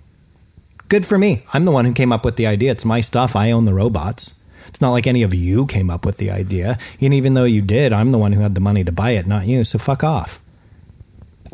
[0.90, 1.44] Good for me.
[1.54, 2.72] I'm the one who came up with the idea.
[2.72, 3.36] It's my stuff.
[3.36, 4.36] I own the robots.
[4.68, 6.78] It's not like any of you came up with the idea.
[7.00, 9.28] And even though you did, I'm the one who had the money to buy it,
[9.28, 9.64] not you.
[9.64, 10.42] So fuck off.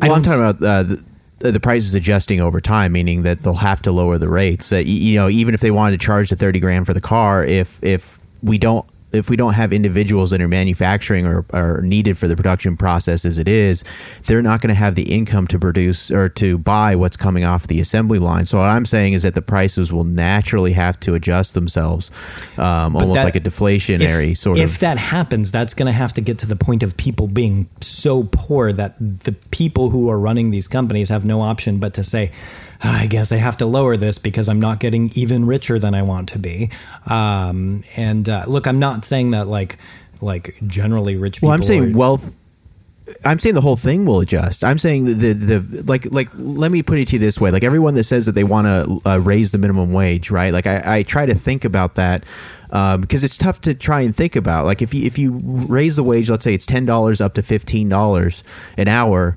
[0.00, 0.96] Well, I'm talking about uh,
[1.40, 4.70] the, the price is adjusting over time, meaning that they'll have to lower the rates.
[4.70, 7.44] That you know, even if they wanted to charge the thirty grand for the car,
[7.44, 12.18] if if we don't if we don't have individuals that are manufacturing or are needed
[12.18, 13.82] for the production process as it is,
[14.24, 17.66] they're not going to have the income to produce or to buy what's coming off
[17.68, 18.44] the assembly line.
[18.46, 22.10] So what I'm saying is that the prices will naturally have to adjust themselves,
[22.58, 24.70] um, almost that- like a deflationary if, sort if of.
[24.74, 27.68] If that happens, that's going to have to get to the point of people being
[27.80, 32.04] so poor that the people who are running these companies have no option but to
[32.04, 32.30] say,
[32.77, 35.94] "Ah, I guess I have to lower this because I'm not getting even richer than
[35.94, 36.70] I want to be.
[37.06, 39.78] Um, and uh, look, I'm not saying that like
[40.20, 41.48] like generally rich people.
[41.48, 42.34] well, I'm saying are- wealth.
[43.24, 44.62] I'm saying the whole thing will adjust.
[44.62, 47.50] I'm saying the, the the like like let me put it to you this way:
[47.50, 50.52] like everyone that says that they want to uh, raise the minimum wage, right?
[50.52, 52.24] Like I, I try to think about that
[52.70, 54.66] um, because it's tough to try and think about.
[54.66, 57.42] Like if you if you raise the wage, let's say it's ten dollars up to
[57.42, 58.44] fifteen dollars
[58.76, 59.36] an hour,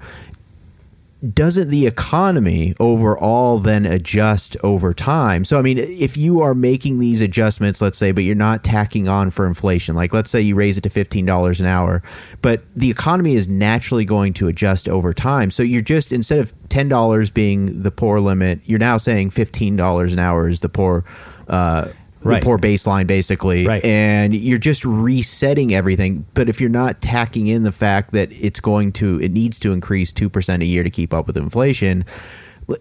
[1.34, 5.46] doesn't the economy overall then adjust over time?
[5.46, 9.08] So, I mean, if you are making these adjustments, let's say, but you're not tacking
[9.08, 12.02] on for inflation, like let's say you raise it to $15 an hour,
[12.42, 15.52] but the economy is naturally going to adjust over time.
[15.52, 20.20] So, you're just, instead of $10 being the poor limit, you're now saying $15 an
[20.20, 21.06] hour is the poor.
[21.48, 21.90] Uh,
[22.24, 22.40] Right.
[22.42, 23.84] the poor baseline basically Right.
[23.84, 28.60] and you're just resetting everything but if you're not tacking in the fact that it's
[28.60, 32.06] going to it needs to increase 2% a year to keep up with inflation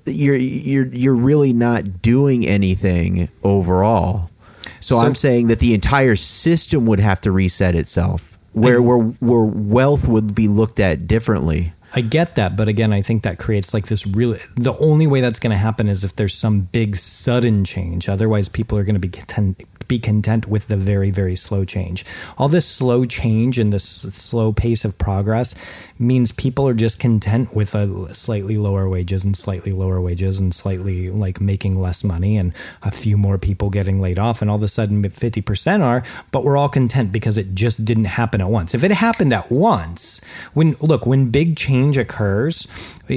[0.06, 4.30] you're you're you're really not doing anything overall
[4.80, 8.98] so, So- i'm saying that the entire system would have to reset itself where where
[8.98, 13.38] where wealth would be looked at differently I get that, but again, I think that
[13.38, 14.40] creates like this really.
[14.56, 18.08] The only way that's going to happen is if there's some big sudden change.
[18.08, 19.60] Otherwise, people are going to be content
[19.90, 22.06] be content with the very very slow change.
[22.38, 25.54] All this slow change and this slow pace of progress
[25.98, 30.54] means people are just content with a slightly lower wages and slightly lower wages and
[30.54, 34.56] slightly like making less money and a few more people getting laid off and all
[34.56, 38.48] of a sudden 50% are but we're all content because it just didn't happen at
[38.48, 40.20] once if it happened at once
[40.54, 42.66] when look when big change occurs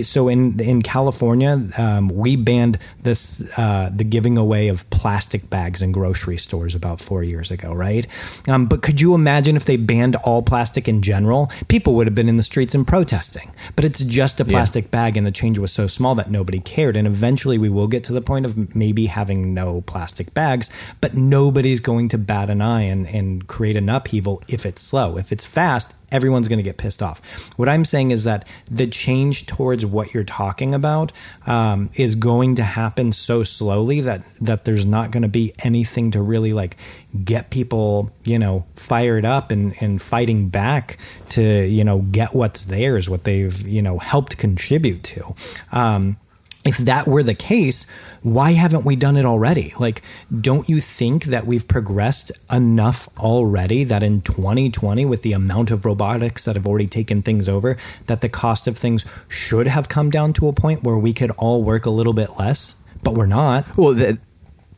[0.02, 5.82] so in in California um, we banned this uh, the giving away of plastic bags
[5.82, 8.08] in grocery stores about four years ago right?
[8.48, 11.52] Um, but could you imagine if they banned all plastic in general?
[11.68, 13.52] People would have been in the streets and protesting.
[13.76, 16.96] But it's just a plastic bag and the change was so small that nobody cared.
[16.96, 20.70] And eventually we will get to the point of maybe having no plastic bags
[21.02, 25.18] but nobody's going to bat an eye and, and create an upheaval if it's slow.
[25.18, 27.20] If it's fast everyone's going to get pissed off.
[27.58, 31.12] What I'm saying is that the change towards what you're talking about
[31.46, 36.12] um, is going to happen so slowly that that there's not going to be anything
[36.12, 36.78] to really like
[37.26, 40.98] get people, you know, fired up and and fighting back
[41.30, 45.36] to you know get what's theirs, what they've you know helped contribute to.
[45.72, 46.18] Um,
[46.66, 47.86] if that were the case,
[48.22, 49.74] why haven't we done it already?
[49.78, 50.02] Like,
[50.40, 55.86] don't you think that we've progressed enough already that in 2020, with the amount of
[55.86, 60.10] robotics that have already taken things over, that the cost of things should have come
[60.10, 62.76] down to a point where we could all work a little bit less?
[63.04, 63.66] But we're not.
[63.78, 64.20] Well, that,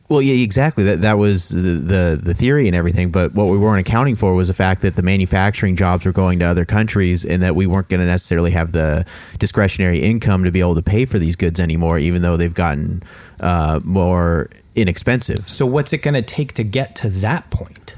[0.08, 0.84] well, yeah, exactly.
[0.84, 3.10] That that was the, the the theory and everything.
[3.10, 6.38] But what we weren't accounting for was the fact that the manufacturing jobs were going
[6.40, 9.04] to other countries, and that we weren't going to necessarily have the
[9.38, 13.02] discretionary income to be able to pay for these goods anymore, even though they've gotten
[13.40, 15.48] uh, more inexpensive.
[15.48, 17.96] So, what's it going to take to get to that point?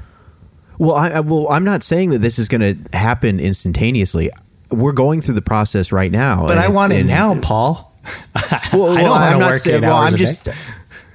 [0.77, 4.29] Well, I, I well, I'm not saying that this is going to happen instantaneously.
[4.71, 7.85] We're going through the process right now, But I and- want it and- now, Paul.
[8.71, 9.81] Well, I don't well, I'm not work saying.
[9.81, 10.47] Well, I'm just.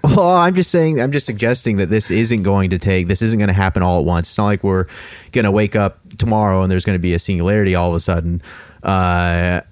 [0.05, 1.01] Well, I'm just saying.
[1.01, 3.09] I'm just suggesting that this isn't going to take.
[3.09, 4.29] This isn't going to happen all at once.
[4.29, 4.87] It's not like we're
[5.33, 8.01] going to wake up tomorrow and there's going to be a singularity all of a
[8.01, 8.43] sudden.
[8.83, 9.63] Uh,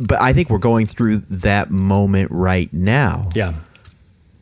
[0.00, 3.54] but I think we're going through that moment right now Yeah.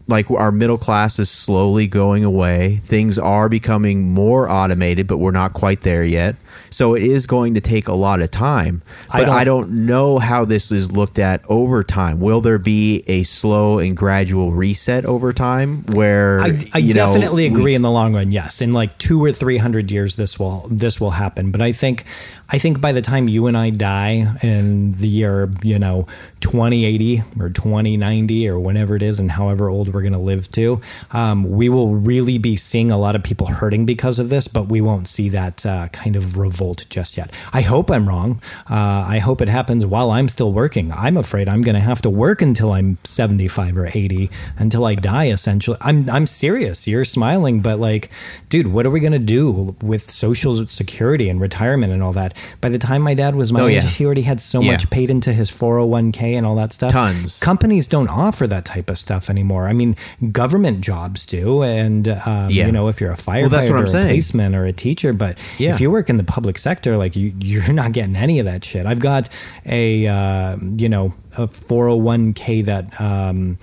[0.08, 2.76] Like our middle class is slowly going away.
[2.82, 6.34] Things are becoming more automated, but we're not quite there yet.
[6.70, 8.82] So it is going to take a lot of time.
[9.10, 12.20] I But don't- I don't, know how this is looked at over time.
[12.20, 17.06] Will there be a slow and gradual reset over time where I, I you know,
[17.06, 18.32] definitely we- agree in the long run.
[18.32, 21.50] Yes, in like two or three hundred years, this will this will happen.
[21.50, 22.04] But I think
[22.48, 26.06] I think by the time you and I die in the year you know
[26.40, 30.12] twenty eighty or twenty ninety or whenever it is, and however old we're we're going
[30.12, 30.80] to live to.
[31.10, 34.68] Um, we will really be seeing a lot of people hurting because of this, but
[34.68, 37.32] we won't see that uh, kind of revolt just yet.
[37.52, 38.40] I hope I'm wrong.
[38.70, 40.92] Uh, I hope it happens while I'm still working.
[40.92, 44.94] I'm afraid I'm going to have to work until I'm 75 or 80 until I
[44.94, 45.30] die.
[45.30, 46.86] Essentially, I'm I'm serious.
[46.86, 48.10] You're smiling, but like,
[48.50, 52.36] dude, what are we going to do with social security and retirement and all that?
[52.60, 53.88] By the time my dad was my Oh, age, yeah.
[53.88, 54.72] he already had so Yeah.
[54.72, 56.90] much paid into his 401k and all that stuff.
[56.92, 57.38] Tons.
[57.40, 59.68] Companies don't offer that type of stuff anymore.
[59.68, 59.96] I mean,
[60.32, 62.66] government jobs do, and um, Yeah.
[62.66, 64.08] you know, if you're a firefighter, Well, that's what I'm or a saying.
[64.08, 65.70] policeman, or a teacher, but Yeah.
[65.70, 68.64] if you work in the public sector, like you, you're not getting any of that
[68.64, 68.86] shit.
[68.86, 69.28] I've got
[69.66, 73.58] a uh, you know a 401k that um,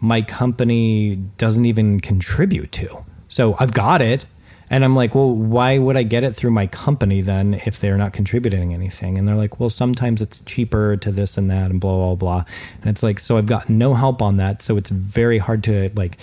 [0.00, 3.04] my company doesn't even contribute to.
[3.28, 4.24] So I've got it.
[4.70, 7.98] And I'm like, well, why would I get it through my company then if they're
[7.98, 9.18] not contributing anything?
[9.18, 12.44] And they're like, well, sometimes it's cheaper to this and that and blah, blah, blah.
[12.80, 14.62] And it's like, so I've got no help on that.
[14.62, 16.18] So it's very hard to like,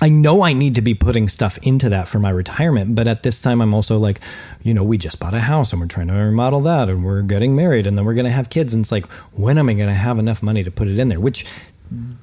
[0.00, 3.24] I know I need to be putting stuff into that for my retirement, but at
[3.24, 4.20] this time I'm also like,
[4.62, 7.22] you know, we just bought a house and we're trying to remodel that and we're
[7.22, 9.74] getting married and then we're going to have kids and it's like, when am I
[9.74, 11.18] going to have enough money to put it in there?
[11.18, 11.44] Which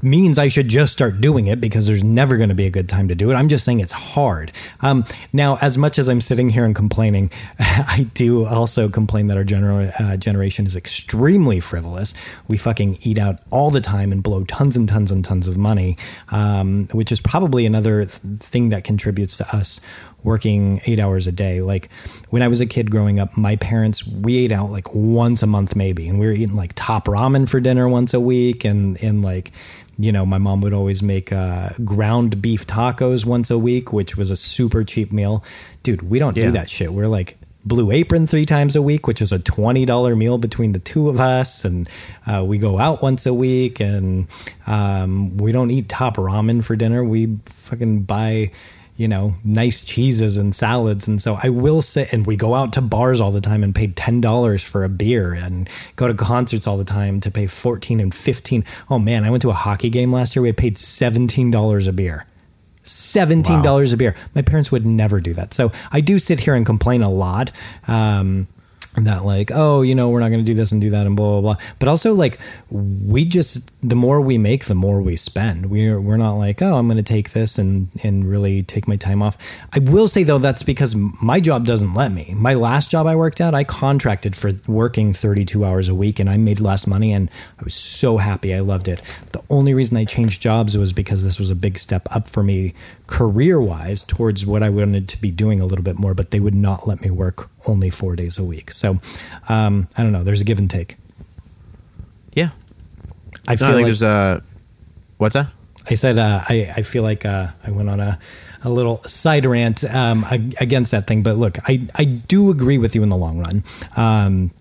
[0.02, 2.88] means I should just start doing it because there's never going to be a good
[2.88, 3.36] time to do it.
[3.36, 4.52] I'm just saying it's hard.
[4.82, 9.38] Um, now, as much as I'm sitting here and complaining, I do also complain that
[9.38, 12.14] our gener- uh, generation is extremely frivolous.
[12.48, 15.58] We fucking eat out all the time and blow tons and tons and tons of
[15.58, 15.98] money,
[16.30, 19.80] um, which is probably another th- thing that contributes to us
[20.26, 21.62] working eight hours a day.
[21.62, 21.90] Like
[22.32, 25.48] when I was a kid growing up, my parents we ate out like once a
[25.48, 29.02] month maybe, and we were eating like top ramen for dinner once a week, and
[29.02, 29.52] and like
[29.98, 34.18] you know my mom would always make uh, ground beef tacos once a week, which
[34.18, 35.42] was a super cheap meal.
[35.84, 36.48] Dude, we don't Yeah.
[36.48, 36.92] do that shit.
[36.92, 37.38] We're like.
[37.68, 41.10] Blue Apron three times a week, which is a twenty dollar meal between the two
[41.10, 41.90] of us, and
[42.28, 44.28] uh, we go out once a week, and
[44.68, 47.04] um, we don't eat top ramen for dinner.
[47.04, 48.52] We fucking buy
[48.98, 51.08] you know, nice cheeses and salads.
[51.08, 53.76] And so I will say, and we go out to bars all the time and
[53.76, 58.00] pay $10 for a beer and go to concerts all the time to pay 14
[58.00, 58.64] and 15.
[58.90, 60.44] Oh man, I went to a hockey game last year.
[60.44, 62.26] We paid $17 a beer.
[62.86, 64.16] $17 a beer.
[64.36, 65.54] My parents would never do that.
[65.54, 67.52] So I do sit here and complain a lot.
[67.88, 68.48] Um,
[69.04, 71.16] that like oh you know we're not going to do this and do that and
[71.16, 71.64] blah blah blah.
[71.80, 72.40] But also like
[72.72, 75.68] we just the more we make the more we spend.
[75.68, 78.96] We're we're not like oh i'm going to take this and and really take my
[78.96, 79.38] time off.
[79.74, 82.34] I will say though that's because my job doesn't let me.
[82.36, 86.30] My last job i worked at i contracted for working 32 hours a week and
[86.30, 87.30] i made less money and
[87.60, 88.54] i was so happy.
[88.56, 89.02] I loved it.
[89.34, 92.44] The only reason i changed jobs was because this was a big step up for
[92.44, 92.74] me
[93.08, 96.40] career wise towards what i wanted to be doing a little bit more but they
[96.40, 98.72] would not let me work only four days a week.
[98.72, 99.00] So
[99.50, 100.24] um, I don't know.
[100.24, 100.98] There's a give and take.
[102.34, 102.50] Yeah.
[103.48, 104.44] I No, feel I think like there's a
[105.18, 105.48] what's that?
[105.90, 108.20] I said uh, I I feel like uh, I went on a
[108.64, 110.26] a little side rant um,
[110.60, 111.22] against that thing.
[111.24, 113.64] But look, I I do agree with you in the long run.
[113.96, 114.52] Um,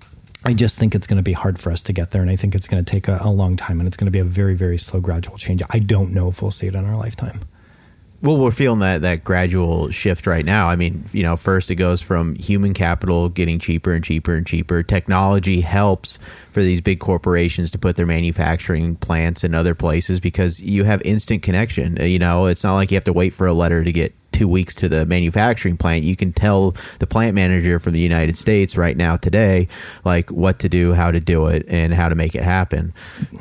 [0.44, 2.36] I just think it's going to be hard for us to get there, and I
[2.36, 4.24] think it's going to take a, a long time, and it's going to be a
[4.24, 5.62] very, very slow, gradual change.
[5.70, 7.40] I don't know if we'll see it in our lifetime.
[8.24, 10.66] Well, we're feeling that that gradual shift right now.
[10.70, 14.46] I mean, you know, first it goes from human capital getting cheaper and cheaper and
[14.46, 14.82] cheaper.
[14.82, 16.18] Technology helps
[16.50, 21.02] for these big corporations to put their manufacturing plants in other places because you have
[21.02, 21.98] instant connection.
[22.00, 24.48] You know, it's not like you have to wait for a letter to get two
[24.48, 26.04] weeks to the manufacturing plant.
[26.04, 29.68] You can tell the plant manager from the United States right now today,
[30.04, 32.92] like what to do, how to do it, and how to make it happen.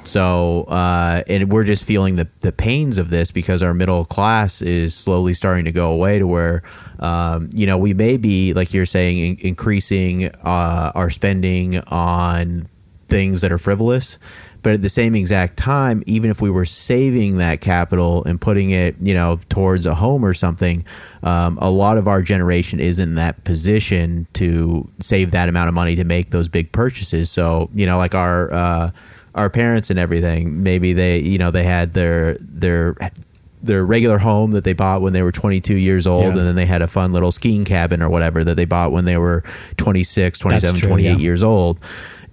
[0.03, 4.61] So, uh, and we're just feeling the the pains of this because our middle class
[4.61, 6.61] is slowly starting to go away to where,
[6.99, 12.67] um, you know, we may be like you're saying, in- increasing uh, our spending on
[13.09, 14.17] things that are frivolous.
[14.63, 18.69] But at the same exact time, even if we were saving that capital and putting
[18.71, 20.85] it, you know, towards a home or something,
[21.21, 25.75] um, a lot of our generation isn't in that position to save that amount of
[25.75, 27.29] money to make those big purchases.
[27.29, 28.91] So, you know, like our uh,
[29.35, 32.95] our parents and everything, maybe they, you know, they had their their
[33.61, 36.29] their regular home that they bought when they were 22 years old Yeah.
[36.31, 39.05] and then they had a fun little skiing cabin or whatever that they bought when
[39.05, 39.41] they were
[39.77, 41.15] 26 27 true, 28 yeah.
[41.17, 41.79] years old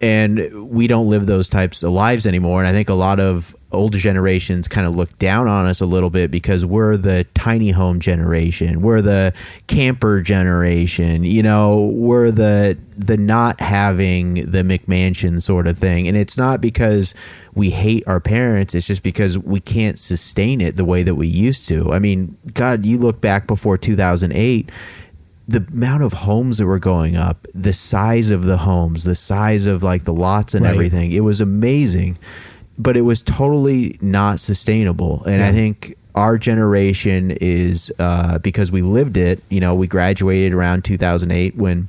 [0.01, 2.61] and we don't live those types of lives anymore.
[2.61, 5.87] And i think a lot of older generations kind of look down on us a
[5.87, 8.81] little bit because we're the tiny home generation.
[8.81, 9.33] We're the
[9.69, 16.09] camper generation you know we're the the not having the mcmansion sort of thing.
[16.09, 17.15] And it's not because
[17.55, 18.75] we hate our parents.
[18.75, 21.93] It's just because we can't sustain it the way that we used to.
[21.93, 24.71] I mean god you look back before 2008
[25.51, 29.67] the amount of homes that were going up, the size of the homes, the size
[29.67, 30.73] of like the lots and Right.
[30.73, 32.17] everything, it was amazing,
[32.79, 35.25] but it was totally not sustainable.
[35.25, 39.43] And I think our generation is uh, because we lived it.
[39.49, 41.89] You know, we graduated around 2008 when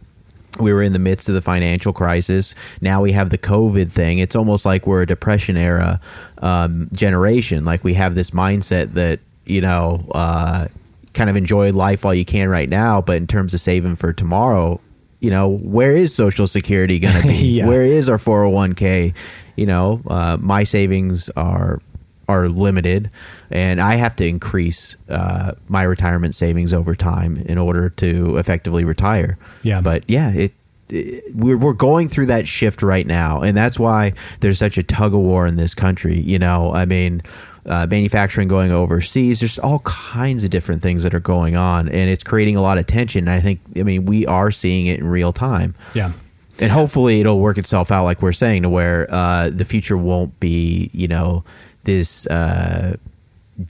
[0.59, 2.55] we were in the midst of the financial crisis.
[2.81, 4.17] Now we have the COVID thing.
[4.17, 5.99] It's almost like we're a depression era
[6.39, 7.63] um, generation.
[7.63, 10.67] Like we have this mindset that you know, uh,
[11.13, 14.13] kind of enjoy life while you can right now, but in terms of saving for
[14.13, 14.79] tomorrow,
[15.19, 17.33] you know, where is Social Security going to be?
[17.57, 17.67] Yeah.
[17.67, 19.15] Where is our 401k?
[19.55, 21.79] You know, uh, my savings are
[22.27, 23.11] are limited,
[23.49, 28.85] and I have to increase uh, my retirement savings over time in order to effectively
[28.85, 29.37] retire.
[29.63, 29.81] Yeah.
[29.81, 30.53] but yeah, it.
[30.89, 34.83] it- We're we're going through that shift right now, and that's why there's such a
[34.83, 36.17] tug of war in this country.
[36.19, 37.21] You know, I mean,
[37.65, 39.39] uh, manufacturing going overseas.
[39.39, 42.77] There's all kinds of different things that are going on, and it's creating a lot
[42.77, 43.27] of tension.
[43.27, 46.11] And I think, I mean, we are seeing it in real time Yeah.
[46.59, 50.39] and hopefully it'll work itself out like we're saying to where uh, the future won't
[50.39, 51.43] be you know
[51.85, 52.95] this uh,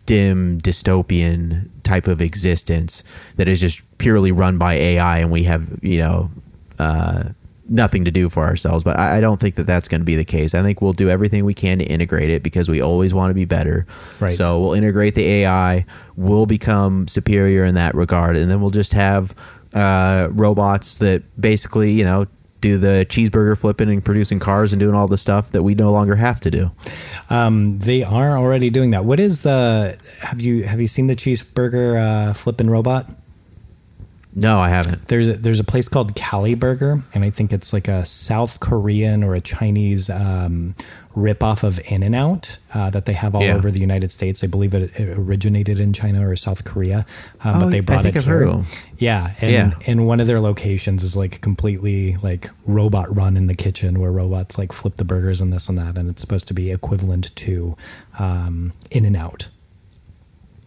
[0.06, 3.04] dim dystopian type of existence
[3.36, 6.30] that is just purely run by ai and we have you know
[6.80, 7.24] uh,
[7.72, 10.16] nothing to do for ourselves but i, I don't think that that's going to be
[10.16, 13.14] the case i think we'll do everything we can to integrate it because we always
[13.14, 13.88] want to be better
[14.20, 14.34] Right.
[14.38, 18.94] so we'll integrate the ai we'll become superior in that regard and then we'll just
[18.94, 19.34] have
[19.74, 22.28] uh, robots that basically you know
[22.60, 25.92] do the cheeseburger flipping and producing cars and doing all the stuff that we no
[25.92, 26.70] longer have to do.
[27.32, 29.04] Um, they are already doing that.
[29.04, 29.98] What is the?
[30.20, 32.00] Have you have you seen the cheeseburger
[32.30, 33.10] uh, flipping robot?
[34.34, 35.10] No, I haven't.
[35.10, 39.26] There's a, there's a place called CaliBurger, and I think it's like a South Korean
[39.26, 40.74] or a Chinese um,
[41.16, 43.56] rip off of In-N-Out uh, that they have all Yeah.
[43.56, 44.42] over the United States.
[44.42, 47.06] I believe it, it originated in China or South Korea,
[47.44, 48.34] uh, Oh, but they brought think it I've here.
[48.40, 48.66] heard of 'em.
[48.98, 49.72] Yeah, and, Yeah.
[49.86, 54.14] and one of their locations is like completely like robot run in the kitchen, where
[54.14, 57.36] robots like flip the burgers and this and that, and it's supposed to be equivalent
[57.36, 57.76] to
[58.18, 59.50] um, In-N-Out.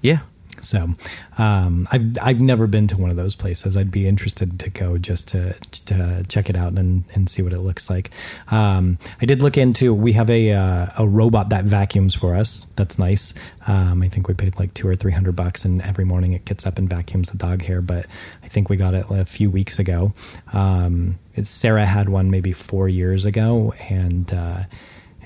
[0.03, 0.19] Yeah.
[0.65, 0.95] So
[1.39, 3.77] um, I've I've never been to one of those places.
[3.77, 5.55] I'd be interested to go just to
[5.87, 8.11] to check it out and, and see what it looks like.
[8.51, 9.93] Um, I did look into.
[9.95, 12.67] We have a uh, a robot that vacuums for us.
[12.77, 13.35] That's nice.
[13.67, 16.45] Um, I think we paid like two or three hundred bucks, and every morning it
[16.45, 17.81] gets up and vacuums the dog hair.
[17.81, 18.07] But
[18.43, 20.13] I think we got it a few weeks ago.
[20.53, 24.33] Um, Sarah had one maybe four years ago, and.
[24.33, 24.65] Uh,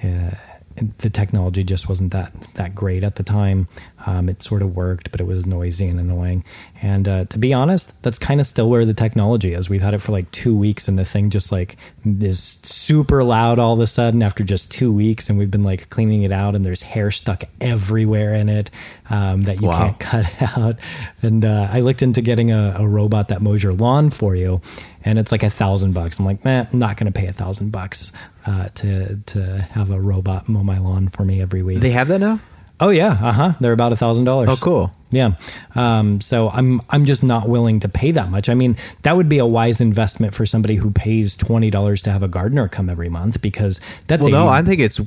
[0.03, 0.31] uh,
[0.99, 3.69] the technology just wasn't that that great at the time.
[4.07, 6.45] Um, it sort of worked, but it was noisy and annoying.
[6.81, 9.69] And uh, to be honest, that's kind of still where the technology is.
[9.69, 11.77] We've had it for like two weeks, and the thing just like
[12.07, 15.29] is super loud all of a sudden after just two weeks.
[15.29, 18.71] And we've been like cleaning it out, and there's hair stuck everywhere in it
[19.11, 19.79] um, that you Wow.
[19.79, 19.99] can't
[20.39, 20.77] cut out.
[21.21, 24.61] And uh, I looked into getting a, a robot that mows your lawn for you,
[25.05, 26.19] and it's like a thousand bucks.
[26.21, 28.13] I'm like, man, I'm not going to pay a thousand bucks
[28.47, 29.43] uh, to to
[29.73, 31.81] have a robot mow my lawn for me every week.
[31.81, 32.39] They have that now?
[32.81, 33.53] Oh yeah, uh huh.
[33.61, 34.49] They're about a thousand dollars.
[34.51, 34.93] Oh, cool.
[35.11, 35.33] Yeah.
[35.75, 38.49] Um, so I'm I'm just not willing to pay that much.
[38.49, 42.11] I mean, that would be a wise investment for somebody who pays twenty dollars to
[42.11, 45.01] have a gardener come every month because that's Well, a, no, I think it's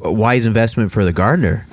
[0.00, 1.66] a wise investment for the gardener.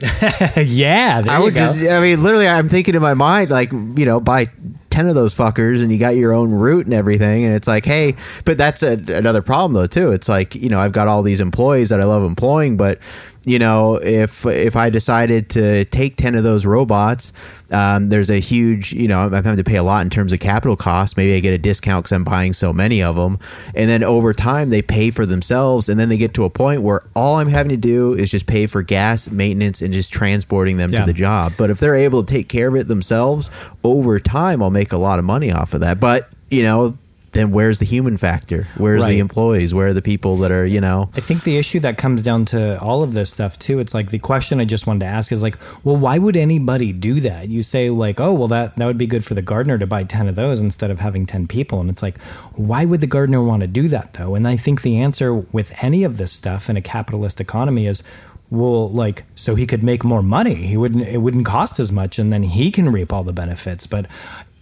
[0.56, 1.22] yeah.
[1.28, 4.50] I would just, I mean, literally, I'm thinking in my mind, like, you know, buy
[4.90, 7.44] 10 of those fuckers and you got your own route and everything.
[7.44, 10.12] And it's like, hey, but that's a, another problem, though, too.
[10.12, 12.98] It's like, you know, I've got all these employees that I love employing, but,
[13.46, 17.32] you know, if if I decided to take 10 of those robots,
[17.70, 20.40] um, there's a huge, you know, I'm having to pay a lot in terms of
[20.40, 21.16] capital costs.
[21.16, 23.38] Maybe I get a discount because I'm buying so many of them.
[23.74, 25.88] And then over time, they pay for themselves.
[25.88, 28.46] And then they get to a point where all I'm having to do is just
[28.46, 31.00] pay for gas, maintenance, and just transporting them Yeah.
[31.00, 31.52] to the job.
[31.58, 33.50] But if they're able to take care of it themselves,
[33.82, 36.00] over time, I'll make a lot of money off of that.
[36.00, 36.96] But, you know,
[37.34, 38.66] then where's the human factor?
[38.78, 39.10] Where's Right.
[39.10, 39.74] the employees?
[39.74, 41.10] Where are the people that are, you know?
[41.14, 44.10] I think the issue that comes down to all of this stuff too, it's like
[44.10, 47.48] the question I just wanted to ask is like, well, why would anybody do that?
[47.48, 50.04] You say like, oh, well, that that would be good for the gardener to buy
[50.04, 52.18] ten of those instead of having ten people, and it's like,
[52.54, 54.34] why would the gardener want to do that though?
[54.34, 58.02] And I think the answer with any of this stuff in a capitalist economy is.
[58.50, 60.54] Well, like, so he could make more money.
[60.54, 61.08] He wouldn't.
[61.08, 63.86] It wouldn't cost as much, and then he can reap all the benefits.
[63.86, 64.06] But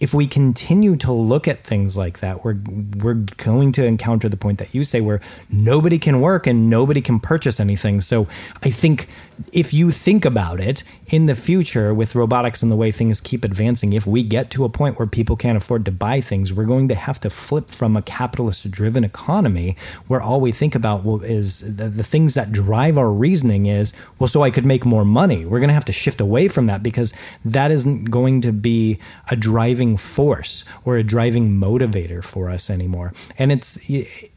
[0.03, 2.57] if we continue to look at things like that, we're
[2.97, 6.99] we're going to encounter the point that you say where nobody can work and nobody
[6.99, 8.01] can purchase anything.
[8.01, 8.27] So
[8.63, 9.07] I think
[9.51, 13.43] if you think about it in the future with robotics and the way things keep
[13.43, 16.65] advancing, if we get to a point where people can't afford to buy things, we're
[16.65, 19.75] going to have to flip from a capitalist driven economy
[20.07, 24.27] where all we think about is the, the things that drive our reasoning is, well,
[24.27, 25.45] so I could make more money.
[25.45, 27.13] We're going to have to shift away from that because
[27.45, 33.13] that isn't going to be a driving force or a driving motivator for us anymore.
[33.37, 33.77] And it's,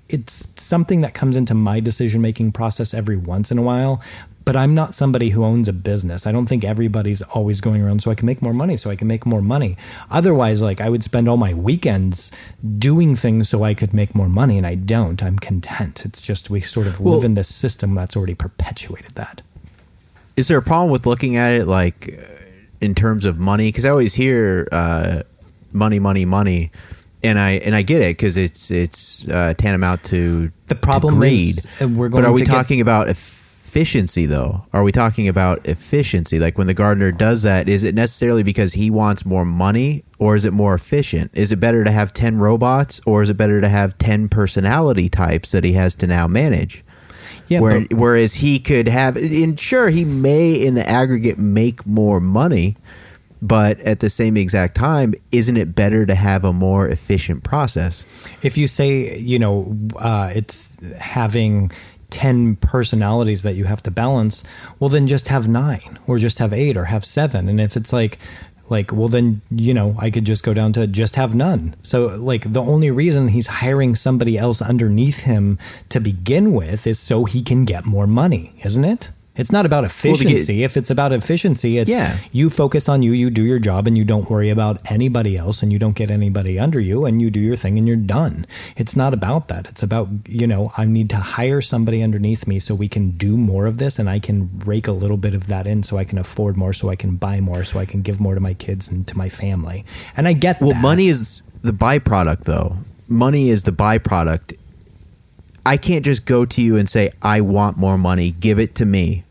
[0.09, 4.01] it's something that comes into my decision making process every once in a while
[4.47, 6.27] but I'm not somebody who owns a business.
[6.27, 8.97] I don't think everybody's always going around so I can make more money, so I
[8.97, 9.77] can make more money.
[10.11, 12.31] Otherwise, like I would spend all my weekends
[12.79, 15.23] doing things so I could make more money, and I don't.
[15.23, 16.07] I'm content.
[16.07, 19.43] It's just we sort of Well- live in this system that's already perpetuated that.
[20.37, 22.19] is there a problem with looking at it like
[22.81, 25.23] in terms of money because i always hear uh,
[25.73, 26.71] money money money
[27.23, 31.15] and i and i get it because it's it's uh, tantamount to The to problem
[31.17, 31.57] greed.
[31.57, 33.09] is, uh, we're going but are we get- talking about
[33.77, 34.65] efficiency though.
[34.73, 36.39] Are we talking about efficiency?
[36.39, 40.35] Like when the gardener does that is it necessarily because he wants more money or
[40.35, 41.31] is it more efficient?
[41.35, 45.11] Is it better to have 10 robots or is it better to have 10 personality
[45.11, 46.83] types that he has to now manage?
[47.49, 51.87] Yeah, where, but- whereas he could have, and sure, he may in the aggregate make
[51.87, 52.77] more money,
[53.43, 58.07] but at the same exact time, isn't it better to have a more efficient process?
[58.43, 61.71] if you say you know uh, it's having
[62.11, 64.43] 10 personalities that you have to balance
[64.79, 67.49] well then just have nine or just have eight or have seven.
[67.49, 68.19] And if it's like
[68.69, 71.75] like well then you know i could just go down to just have none.
[71.83, 76.99] So like the only reason he's hiring somebody else underneath him to begin with is
[76.99, 80.77] so he can get more money isn't it it's not about to get- efficiency if
[80.77, 82.17] it's about efficiency it's Yeah.
[82.33, 85.63] you focus on you, you do your job, and you don't worry about anybody else,
[85.63, 88.47] and you don't get anybody under you, and you do your thing, and you're done.
[88.77, 89.69] It's not about that.
[89.69, 93.37] It's about, you know, I need to hire somebody underneath me so we can do
[93.37, 96.05] more of this, and I can rake a little bit of that in so I
[96.05, 98.55] can afford more, so I can buy more, so I can give more to my
[98.55, 99.85] kids and to my family.
[100.17, 100.81] And I get Well, that.
[100.83, 102.77] money is the byproduct, though.
[103.09, 104.55] Money is the byproduct.
[105.65, 108.85] I can't just go to you and say, I want more money, give it to
[108.85, 109.25] me.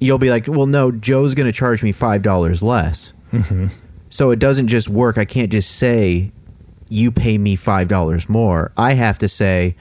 [0.00, 3.12] You'll be like, well, no, Joe's going to charge me $5 less.
[3.32, 3.66] Mm-hmm.
[4.10, 5.18] So it doesn't just work.
[5.18, 6.32] I can't just say,
[6.88, 8.72] you pay me $5 more.
[8.76, 9.76] I have to say,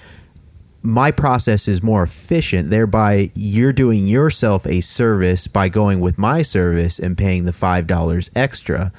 [0.81, 2.69] my process is more efficient.
[2.69, 8.29] Thereby, you're doing yourself a service by going with my service and paying the $5
[8.35, 8.91] extra.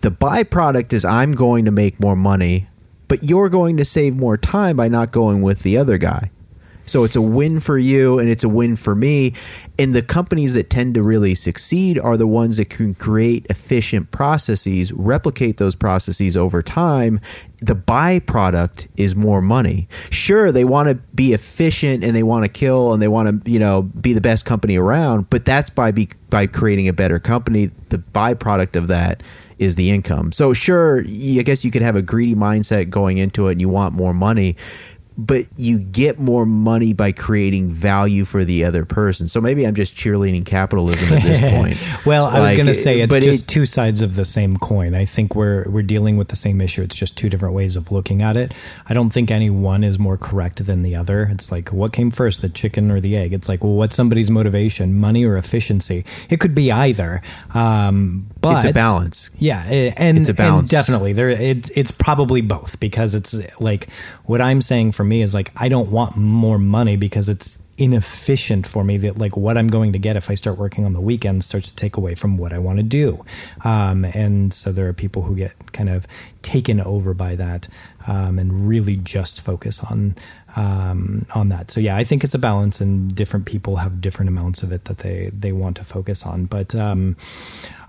[0.00, 2.68] The byproduct is I'm going to make more money,
[3.08, 6.30] but you're going to save more time by not going with the other guy.
[6.86, 9.34] So it's a win for you and it's a win for me.
[9.78, 14.10] And the companies that tend to really succeed are the ones that can create efficient
[14.10, 17.20] processes, replicate those processes over time.
[17.60, 19.88] The byproduct is more money.
[20.10, 23.50] Sure, they want to be efficient and they want to kill and they want to,
[23.50, 27.18] you know, be the best company around, but that's by be, by creating a better
[27.18, 27.70] company.
[27.88, 29.22] The byproduct of that
[29.58, 30.32] is the income.
[30.32, 33.70] So sure, I guess you could have a greedy mindset going into it and you
[33.70, 34.56] want more money
[35.18, 39.28] but you get more money by creating value for the other person.
[39.28, 41.78] So maybe I'm just cheerleading capitalism at this point.
[42.06, 44.56] Well, I was going to say it's but just it- two sides of the same
[44.58, 44.94] coin.
[44.94, 46.82] I think we're we're dealing with the same issue.
[46.82, 48.52] It's just two different ways of looking at it.
[48.88, 51.24] I don't think any one is more correct than the other.
[51.32, 53.32] It's like what came first, the chicken or the egg?
[53.32, 56.04] It's like, well, what's somebody's motivation, money or efficiency?
[56.28, 57.22] It could be either.
[57.54, 59.30] Um, but it's a balance.
[59.38, 60.70] yeah, eh, and It's a and balance.
[60.70, 61.30] definitely there.
[61.30, 63.88] It, it's probably both because it's like
[64.24, 68.66] what I'm saying for me is like I don't want more money because it's inefficient
[68.66, 71.00] for me that like what I'm going to get if I start working on the
[71.00, 73.24] weekends starts to take away from what I want to do,
[73.64, 76.06] um, and so there are people who get kind of
[76.42, 77.68] taken over by that
[78.06, 80.14] um, and really just focus on
[80.56, 81.70] um, on that.
[81.70, 84.84] So yeah, I think it's a balance, and different people have different amounts of it
[84.86, 86.46] that they they want to focus on.
[86.46, 87.16] But um,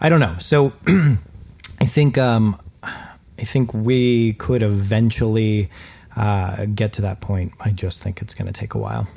[0.02, 0.36] I don't know.
[0.40, 2.60] So I think um,
[3.40, 5.70] I think we could eventually
[6.18, 7.54] uh, get to that point.
[7.60, 9.08] I just think it's going to take a while.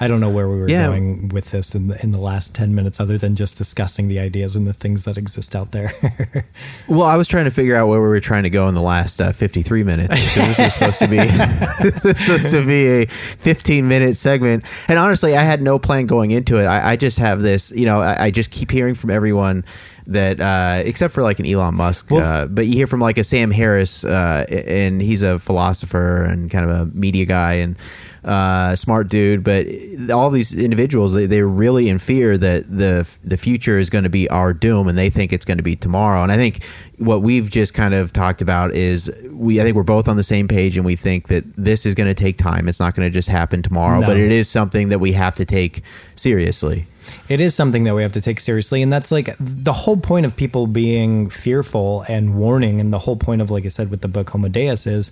[0.00, 0.86] I don't know where we were Yeah.
[0.88, 4.18] going with this in the, in the last ten minutes, other than just discussing the
[4.18, 5.94] ideas and the things that exist out there.
[6.88, 8.82] Well, I was trying to figure out where we were trying to go in the
[8.82, 10.08] last uh, 53 minutes.
[10.10, 14.64] because This was supposed to be supposed to be a 15 minute segment.
[14.88, 16.64] And honestly, I had no plan going into it.
[16.66, 19.64] I, I just have this, you know, I, I just keep hearing from everyone
[20.06, 23.18] that, uh, except for like an Elon Musk, Well- uh, but you hear from like
[23.18, 27.76] a Sam Harris, uh, and he's a philosopher and kind of a media guy and
[28.24, 29.42] uh, smart dude.
[29.44, 29.66] But
[30.10, 34.10] all these individuals, they, they're really in fear that the the future is going to
[34.10, 36.22] be our doom, and they think it's going to be tomorrow.
[36.22, 36.64] And I think
[36.98, 39.60] what we've just kind of talked about is we.
[39.60, 42.08] I think we're both on the same page, and we think that this is going
[42.08, 42.68] to take time.
[42.68, 44.06] It's not going to just happen tomorrow, No.
[44.06, 45.82] but it is something that we have to take
[46.14, 46.86] seriously.
[47.28, 50.26] It is something that we have to take seriously and that's like the whole point
[50.26, 54.00] of people being fearful and warning and the whole point of like i said with
[54.00, 55.10] the book homo deus is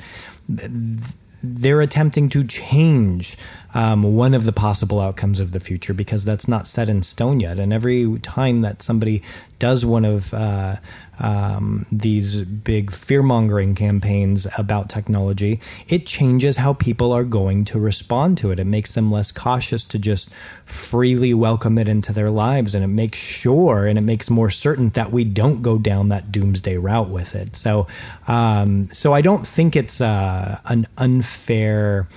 [1.42, 3.36] they're attempting to change
[3.74, 7.40] um, one of the possible outcomes of the future because that's not set in stone
[7.40, 7.58] yet.
[7.58, 9.22] And every time that somebody
[9.58, 10.76] does one of uh,
[11.20, 17.78] um, these big fear mongering campaigns about technology, it changes how people are going to
[17.78, 18.58] respond to it.
[18.58, 20.30] It makes them less cautious to just
[20.64, 24.90] freely welcome it into their lives, and it makes sure and it makes more certain
[24.90, 27.56] that we don't go down that doomsday route with it.
[27.56, 27.86] So,
[28.26, 32.08] um, so I don't think it's uh, an unfair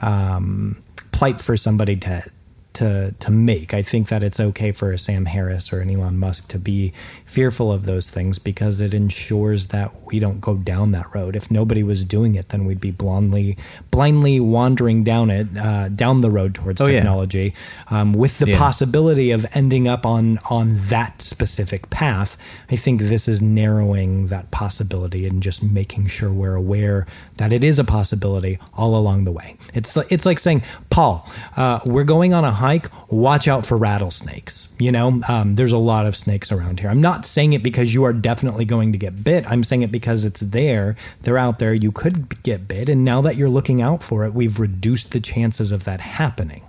[0.00, 0.81] um,
[1.22, 2.24] plight for somebody to
[2.72, 3.74] to to make.
[3.74, 6.94] I think that it's okay for a Sam Harris or an Elon Musk to be
[7.26, 11.36] fearful of those things because it ensures that we don't go down that road.
[11.36, 13.58] If nobody was doing it, then we'd be blindly
[13.90, 16.94] blindly wandering down it uh, down the road towards Oh, yeah.
[17.00, 17.52] technology,
[17.90, 18.58] um, with the Yeah.
[18.58, 22.38] possibility of ending up on on that specific path.
[22.70, 27.06] I think this is narrowing that possibility and just making sure we're aware
[27.36, 29.56] that it is a possibility all along the way.
[29.74, 30.62] It's it's like saying,
[30.92, 31.26] Paul,
[31.56, 32.90] uh, we're going on a hike.
[33.10, 34.68] Watch out for rattlesnakes.
[34.78, 36.90] You know, um, there's a lot of snakes around here.
[36.90, 39.50] I'm not saying it because you are definitely going to get bit.
[39.50, 40.96] I'm saying it because it's there.
[41.22, 41.72] They're out there.
[41.72, 45.20] You could get bit, and now that you're looking out for it, we've reduced the
[45.20, 46.62] chances of that happening.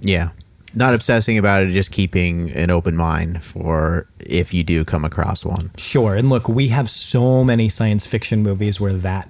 [0.00, 0.30] Yeah.
[0.76, 5.44] Not obsessing about it, just keeping an open mind for if you do come across
[5.44, 5.70] one.
[5.76, 6.14] Sure.
[6.14, 9.28] And look, we have so many science fiction movies where that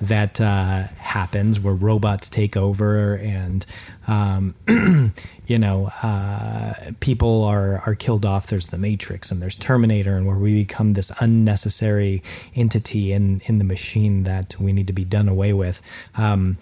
[0.00, 3.64] that uh, happens, where robots take over, and
[4.06, 4.54] um,
[5.46, 8.48] you know, uh, people are are killed off.
[8.48, 12.22] There's the Matrix, and there's Terminator, and where we become this unnecessary
[12.54, 15.80] entity in in the machine that we need to be done away with.
[16.16, 16.58] Um,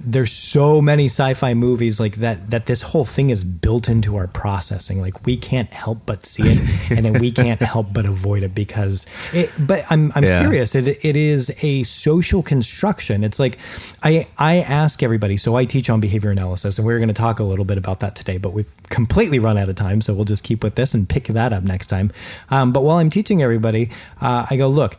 [0.00, 4.26] there's so many sci-fi movies like that that this whole thing is built into our
[4.26, 5.00] processing.
[5.00, 8.54] Like we can't help but see it and then we can't help but avoid it
[8.54, 10.40] because it but i'm i'm Yeah.
[10.40, 10.74] serious.
[10.74, 13.24] It it is a social construction.
[13.24, 13.58] It's like
[14.02, 17.38] i i ask everybody so i teach on behavior analysis and we're going to talk
[17.38, 20.24] a little bit about that today but we've completely run out of time so we'll
[20.26, 22.10] just keep with this and pick that up next time.
[22.50, 23.90] Um, but while i'm teaching everybody
[24.20, 24.96] uh, i go look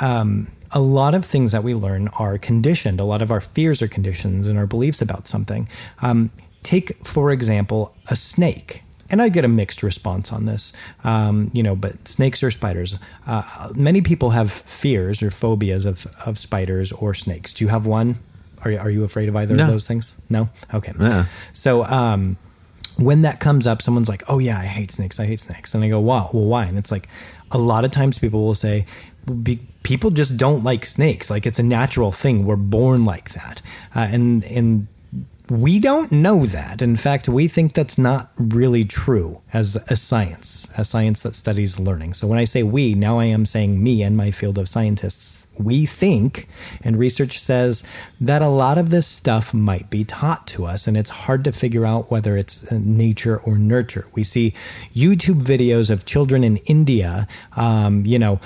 [0.00, 3.00] um, a lot of things that we learn are conditioned.
[3.00, 5.68] A lot of our fears are conditioned and our beliefs about something.
[6.02, 6.30] Um,
[6.62, 8.82] take, for example, a snake.
[9.08, 10.72] And I get a mixed response on this,
[11.04, 12.98] um, you know, but snakes or spiders.
[13.26, 17.52] Uh, many people have fears or phobias of, of spiders or snakes.
[17.52, 18.18] Do you have one?
[18.64, 19.64] Are, you- are you afraid of either No.
[19.64, 20.16] of those things?
[20.28, 20.48] No?
[20.74, 20.92] Okay.
[20.98, 21.26] Yeah.
[21.52, 22.36] So, um,
[22.96, 25.20] when that comes up, someone's like, "Oh yeah, I hate snakes.
[25.20, 27.08] I hate snakes," and I go, "Wow, well, why?" And it's like,
[27.50, 28.86] a lot of times people will say,
[29.34, 31.30] be, "People just don't like snakes.
[31.30, 32.44] Like it's a natural thing.
[32.44, 33.62] We're born like that,"
[33.94, 34.86] uh, and and
[35.48, 36.82] we don't know that.
[36.82, 41.78] In fact, we think that's not really true as a science, a science that studies
[41.78, 42.14] learning.
[42.14, 45.46] So when I say we, now I am saying me and my field of scientists.
[45.58, 46.48] We think,
[46.82, 47.82] and research says
[48.20, 51.52] that a lot of this stuff might be taught to us, and it's hard to
[51.52, 54.06] figure out whether it's uh, nature or nurture.
[54.12, 54.52] We see
[54.94, 58.38] YouTube videos of children in India, um, you know,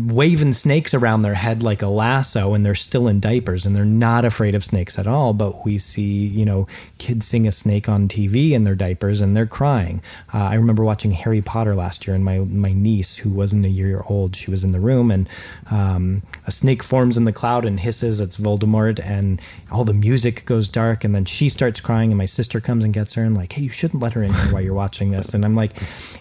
[0.00, 3.84] waving snakes around their head like a lasso and they're still in diapers and they're
[3.84, 5.32] not afraid of snakes at all.
[5.32, 6.66] But we see you know
[6.98, 10.00] kids seeing a snake on tv in their diapers and they're crying.
[10.32, 13.68] Uh, i remember watching harry potter last year and my my niece who wasn't a
[13.68, 15.28] year old she was in the room and
[15.70, 20.44] um, a snake forms in the cloud and hisses it's voldemort and all the music
[20.46, 23.36] goes dark and then she starts crying and my sister comes and gets her and
[23.36, 25.34] like hey you shouldn't let her in here while you're watching this.
[25.34, 25.72] And i'm like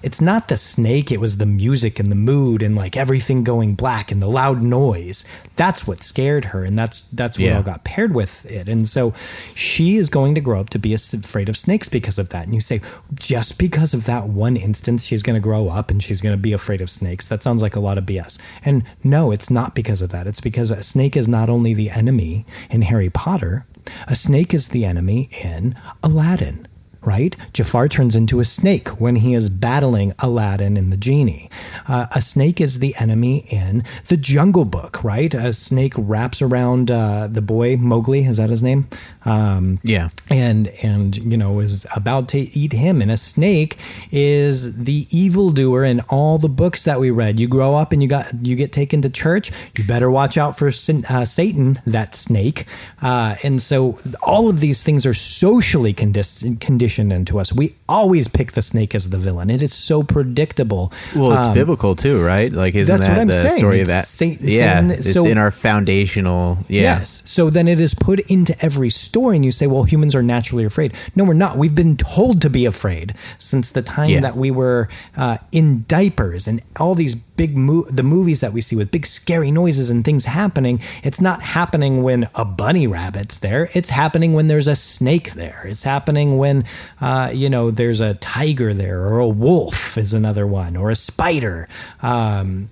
[0.04, 3.76] it's not the snake it was the music and the mood and like everything going
[3.76, 5.24] black and the loud noise
[5.56, 7.56] that's what scared her and that's that's what Yeah.
[7.58, 8.68] all got paired with it.
[8.68, 9.14] And so
[9.54, 12.44] she is going to grow up to be afraid of snakes because of that.
[12.46, 12.82] And you say
[13.14, 16.42] just because of that one instance she's going to grow up and she's going to
[16.42, 17.26] be afraid of snakes?
[17.28, 20.28] That sounds like a lot of bs and no it's not because of that.
[20.28, 23.66] It's because a snake is not only the enemy in harry potter
[24.08, 26.68] a snake is the enemy in aladdin
[27.06, 27.36] right?
[27.54, 31.50] Jafar turns into a snake when he is battling Aladdin and the genie.
[31.88, 35.34] Uh, a snake is the enemy in the Jungle Book, right?
[35.34, 38.26] A snake wraps around uh, the boy Mowgli.
[38.26, 38.88] Is that his name?
[39.26, 40.10] Um, Yeah.
[40.30, 43.78] and and you know is about to eat him and a snake
[44.12, 48.08] is the evildoer in all the books that we read you grow up and you
[48.08, 52.14] got you get taken to church you better watch out for sin, uh, satan that
[52.16, 52.66] snake
[53.02, 57.54] uh, and so all of these things are socially condi- conditioned into us.
[57.54, 59.50] We always pick the snake as the villain.
[59.50, 60.92] It is so predictable.
[61.16, 62.52] Well, it's Um, biblical too, right?
[62.52, 63.58] Like, isn't that's what that I'm the saying.
[63.58, 64.08] story of that?
[64.08, 66.58] Satan- yeah, Satan- it's so- in our foundational.
[66.68, 66.82] Yeah.
[66.82, 67.22] Yes.
[67.26, 70.66] So then it is put into every story, and you say, well, humans are naturally
[70.66, 70.94] afraid.
[71.16, 71.58] No, we're not.
[71.58, 74.20] We've been told to be afraid since the time Yeah.
[74.22, 78.62] that we were uh, in diapers and all these big mo- the movies that we
[78.62, 80.80] see with big scary noises and things happening.
[81.04, 83.70] It's not happening when a bunny rabbit's there.
[83.74, 85.64] It's happening when there's a snake there.
[85.66, 86.66] It's happening when
[87.02, 90.96] uh, you know there's a tiger there or a wolf is another one or a
[90.96, 91.68] spider.
[92.02, 92.70] Um,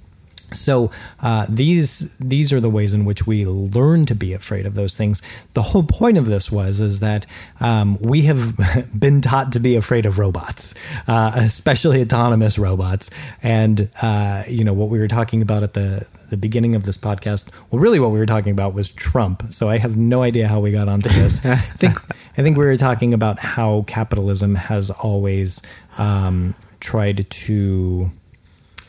[0.53, 0.91] so
[1.21, 4.95] uh, these these are the ways in which we learn to be afraid of those
[4.95, 5.21] things.
[5.53, 7.25] The whole point of this was is that
[7.59, 8.55] um, we have
[8.99, 10.73] been taught to be afraid of robots,
[11.07, 13.09] uh, especially autonomous robots.
[13.41, 16.97] And uh, you know what we were talking about at the the beginning of this
[16.97, 17.49] podcast.
[17.69, 19.53] Well, really, what we were talking about was Trump.
[19.53, 21.45] So I have no idea how we got onto this.
[21.45, 21.97] I think
[22.37, 25.61] I think we were talking about how capitalism has always
[25.99, 28.11] um, tried to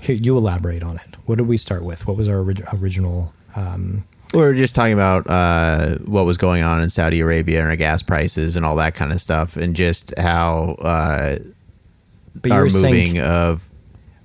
[0.05, 1.17] here, you elaborate on it.
[1.27, 2.07] What did we start with?
[2.07, 3.33] What was our orig- original?
[3.57, 7.69] Um, We were just talking about uh, what was going on in Saudi Arabia and
[7.69, 11.37] our gas prices and all that kind of stuff, and just how uh,
[12.51, 13.69] our moving saying, of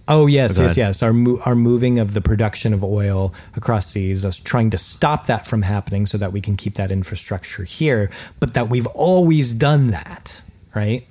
[0.07, 1.03] oh yes, yes, yes.
[1.03, 5.27] Our mo- our moving of the production of oil across seas, us trying to stop
[5.27, 8.09] that from happening, so that we can keep that infrastructure here.
[8.39, 10.41] But that we've always done that,
[10.75, 11.05] right?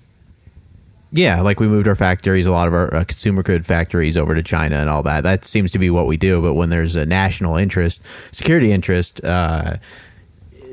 [1.10, 4.34] Yeah, like we moved our factories, a lot of our uh, consumer good factories over
[4.34, 5.22] to China and all that.
[5.22, 6.42] That seems to be what we do.
[6.42, 9.78] But when there's a national interest, security interest, uh,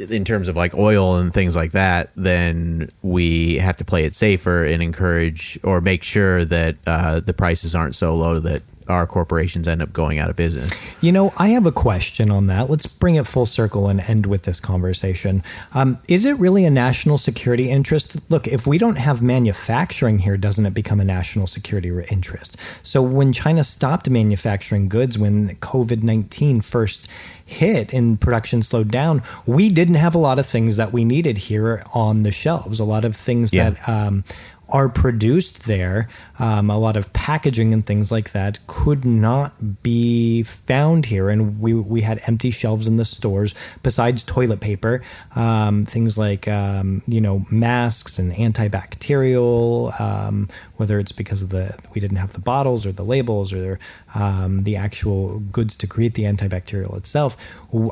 [0.09, 4.13] in terms of like oil and things like that, then we have to play it
[4.13, 9.07] safer and encourage or make sure that uh, the prices aren't so low that our
[9.07, 10.71] corporations end up going out of business.
[11.01, 12.69] You know, I have a question on that.
[12.69, 15.43] Let's bring it full circle and end with this conversation.
[15.73, 18.17] Um, is it really a national security interest?
[18.29, 22.57] Look, if we don't have manufacturing here, doesn't it become a national security interest?
[22.83, 27.07] So when China stopped manufacturing goods when COVID 19 first
[27.47, 31.37] hit and production slowed down, we didn't have a lot of things that we needed
[31.37, 32.79] here on the shelves.
[32.79, 33.71] A lot of things Yeah.
[33.71, 34.23] that um,
[34.69, 36.09] are produced there,
[36.39, 41.59] um, a lot of packaging and things like that could not be found here, and
[41.59, 43.53] we we had empty shelves in the stores.
[43.83, 45.01] Besides toilet paper,
[45.35, 49.99] um, things like um, you know masks and antibacterial.
[49.99, 53.79] Um, whether it's because of the we didn't have the bottles or the labels or
[54.13, 57.37] um, the actual goods to create the antibacterial itself,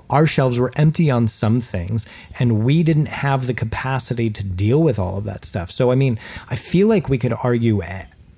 [0.10, 2.06] our shelves were empty on some things,
[2.40, 5.72] and we didn't have the capacity to deal with all of that stuff.
[5.72, 6.20] So, I mean,
[6.50, 7.82] I feel like we could argue.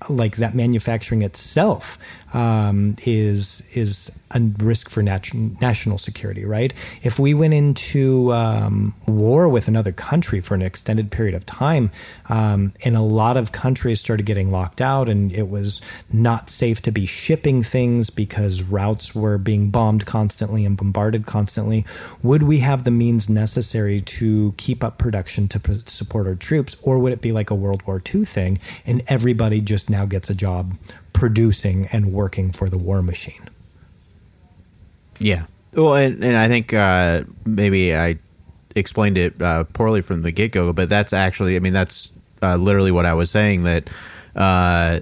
[0.09, 1.97] Like that, manufacturing itself
[2.35, 6.73] um, is is a risk for nat- national security, right?
[7.01, 11.91] If we went into um, war with another country for an extended period of time,
[12.27, 15.79] um, and a lot of countries started getting locked out, and it was
[16.11, 21.85] not safe to be shipping things because routes were being bombed constantly and bombarded constantly,
[22.21, 26.75] would we have the means necessary to keep up production to p- support our troops,
[26.81, 30.29] or would it be like a World War II thing, and everybody just now gets
[30.29, 30.75] a job
[31.15, 33.49] producing and working for the war machine?
[35.17, 35.45] Yeah.
[35.73, 38.19] Well, and, and I think uh, maybe I
[38.75, 42.11] explained it uh, poorly from the get go, but that's actually, I mean, that's
[42.43, 43.89] uh, literally what I was saying that
[44.35, 44.99] uh,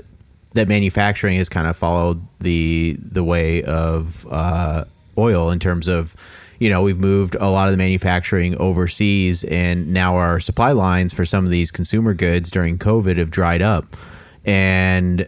[0.54, 4.86] that manufacturing has kind of followed the the way of uh,
[5.18, 6.16] oil in terms of.
[6.60, 11.12] You know, we've moved a lot of the manufacturing overseas, and now our supply lines
[11.12, 13.98] for some of these consumer goods during COVID have dried up.
[14.46, 15.28] And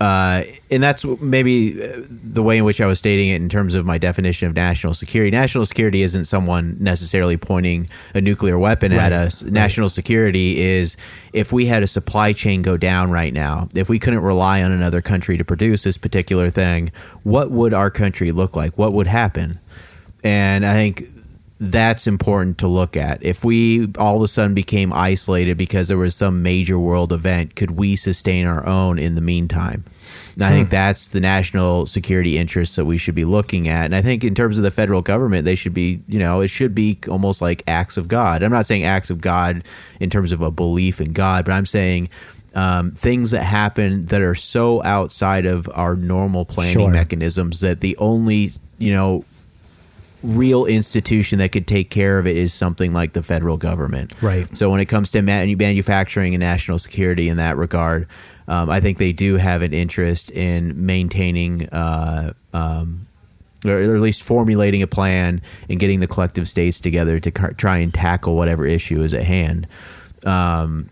[0.00, 3.74] uh, and that's maybe uh, the way in which I was stating it in terms
[3.74, 5.30] of my definition of national security.
[5.30, 9.42] National security isn't someone necessarily pointing a nuclear weapon Right, at us.
[9.42, 10.96] National security is
[11.34, 14.72] if we had a supply chain go down right now, if we couldn't rely on
[14.72, 16.90] another country to produce this particular thing,
[17.22, 18.78] what would our country look like?
[18.78, 19.58] What would happen?
[20.24, 21.04] And I think
[21.60, 23.22] that's important to look at.
[23.22, 27.54] If we all of a sudden became isolated because there was some major world event,
[27.54, 29.84] could we sustain our own in the meantime?
[30.34, 33.84] And I think that's the national security interests that we should be looking at.
[33.84, 36.48] And I think in terms of the federal government, they should be, you know, it
[36.48, 38.42] should be almost like acts of God.
[38.42, 39.62] I'm not saying acts of God
[40.00, 42.08] in terms of a belief in God, but I'm saying
[42.54, 46.90] um, things that happen that are so outside of our normal planning Sure.
[46.90, 49.24] mechanisms that the only, you know,
[50.22, 54.12] real institution that could take care of it is something like the federal government.
[54.22, 54.46] Right.
[54.56, 58.06] So when it comes to manufacturing and national security in that regard,
[58.48, 63.06] um, I think they do have an interest in maintaining, uh, um,
[63.64, 67.78] or at least formulating a plan and getting the collective states together to car- try
[67.78, 69.66] and tackle whatever issue is at hand.
[70.24, 70.90] Um,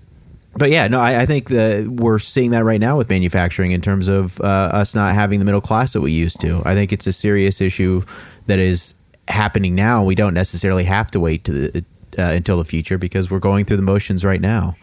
[0.57, 3.81] but yeah, no, I, I think that we're seeing that right now with manufacturing in
[3.81, 6.63] terms of uh, us not having the middle class that we used to.
[6.65, 8.03] I think it's a serious issue
[8.47, 8.95] that is
[9.29, 10.03] happening now.
[10.03, 11.85] We don't necessarily have to wait to the,
[12.19, 14.77] uh, until the future because we're going through the motions right now.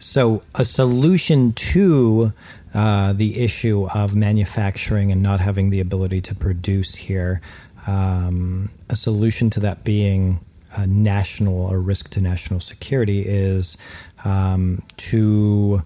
[0.00, 2.32] So, a solution to
[2.74, 7.40] uh, the issue of manufacturing and not having the ability to produce here,
[7.86, 10.40] um, a solution to that being
[10.76, 13.76] a national or risk to national security is
[14.24, 15.82] um, to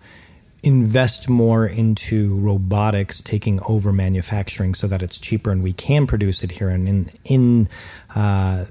[0.63, 6.43] invest more into robotics taking over manufacturing so that it's cheaper and we can produce
[6.43, 6.69] it here.
[6.69, 7.69] And in in
[8.15, 8.67] uh,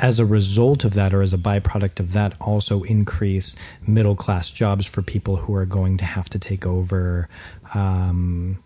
[0.00, 3.54] as a result of that or as a byproduct of that also increase
[3.86, 7.28] middle class jobs for people who are going to have to take over
[7.74, 8.62] um,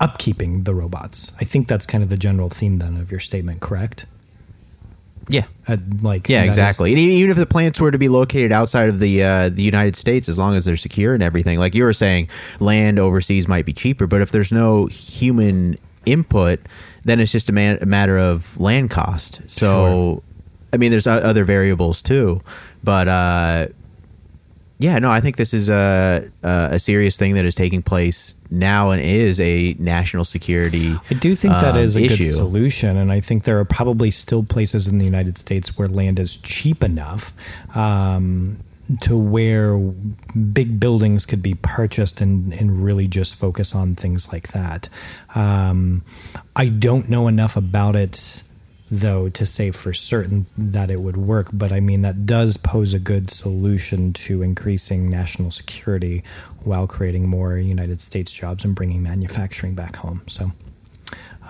[0.00, 1.32] upkeeping the robots.
[1.40, 4.06] I think that's kind of the general theme then of your statement correct
[5.28, 5.44] Yeah.
[6.02, 6.90] like Yeah, that is- exactly.
[6.92, 9.96] And even if the plants were to be located outside of the uh, the United
[9.96, 12.28] States, as long as they're secure and everything, like you were saying,
[12.60, 14.06] land overseas might be cheaper.
[14.06, 15.76] But if there's no human
[16.06, 16.60] input,
[17.04, 19.40] then it's just a, man- a matter of land cost.
[19.50, 20.22] So, Sure.
[20.72, 22.40] I mean, there's other variables too.
[22.84, 23.66] But uh,
[24.78, 28.90] yeah, no, I think this is a a serious thing that is taking place now
[28.90, 30.94] and is a national security.
[31.10, 32.24] I do think that um, is a issue.
[32.24, 35.88] good solution, and I think there are probably still places in the United States where
[35.88, 37.34] land is cheap enough
[37.74, 38.58] um,
[39.00, 44.48] to where big buildings could be purchased and, and really just focus on things like
[44.48, 44.88] that.
[45.34, 46.04] Um,
[46.54, 48.44] I don't know enough about it
[48.90, 51.48] though to say for certain that it would work.
[51.52, 56.22] But i mean that does pose a good solution to increasing national security
[56.64, 60.22] while creating more united states jobs and bringing manufacturing back home.
[60.26, 60.52] So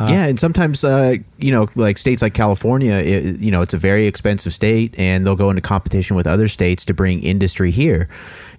[0.00, 3.78] yeah, and sometimes uh, you know, like states like California, it, you know, it's a
[3.78, 8.08] very expensive state, and they'll go into competition with other states to bring industry here.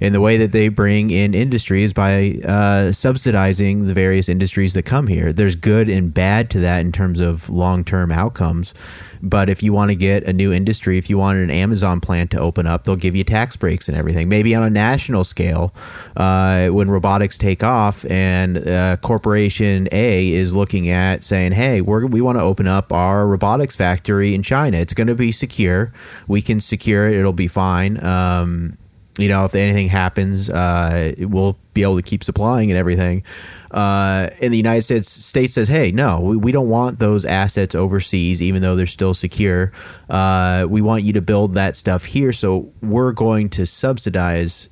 [0.02, 4.74] And the way that they bring in industry is by uh, subsidizing the various industries
[4.74, 5.34] that come here.
[5.34, 8.74] There's good and bad to that in terms of long term outcomes.
[9.22, 12.32] But if you want to get a new industry, if you want an Amazon plant
[12.32, 14.30] to open up, they'll give you tax breaks and everything.
[14.30, 15.74] Maybe on a national scale,
[16.16, 22.06] uh, when robotics take off and uh, Corporation A is looking at saying, "Hey, we're,
[22.06, 24.78] we want to open up our robotics factory in China.
[24.78, 25.94] It's going to be secure.
[26.28, 27.16] We can secure it.
[27.16, 28.78] It'll be fine." Um,
[29.18, 33.24] you know, if anything happens, uh, we'll be able to keep supplying and everything.
[33.70, 37.76] Uh, and the United States state says, "Hey, no, we, we don't want those assets
[37.76, 39.72] overseas, even though they're still secure.
[40.10, 42.32] Uh, we want you to build that stuff here.
[42.34, 44.70] So we're going to subsidize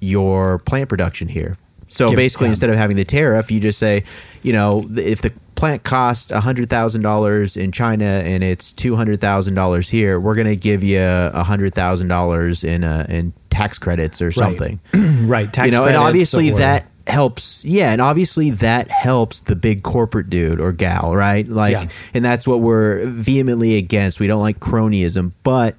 [0.00, 1.56] your plant production here.
[1.92, 2.50] So Give- basically, yeah.
[2.52, 4.04] instead of having the tariff, you just say,
[4.42, 9.20] you know, if the plant costs hundred thousand dollars in China and it's two hundred
[9.20, 13.78] thousand dollars here, we're going to give you hundred thousand dollars in uh, in tax
[13.78, 14.80] credits or something.
[14.94, 17.64] right tax you know, and obviously or- that helps.
[17.64, 21.46] Yeah, and obviously that helps the big corporate dude or gal, right?
[21.46, 21.88] Like, Yeah.
[22.14, 24.20] and that's what we're vehemently against.
[24.20, 25.74] We don't like cronyism, but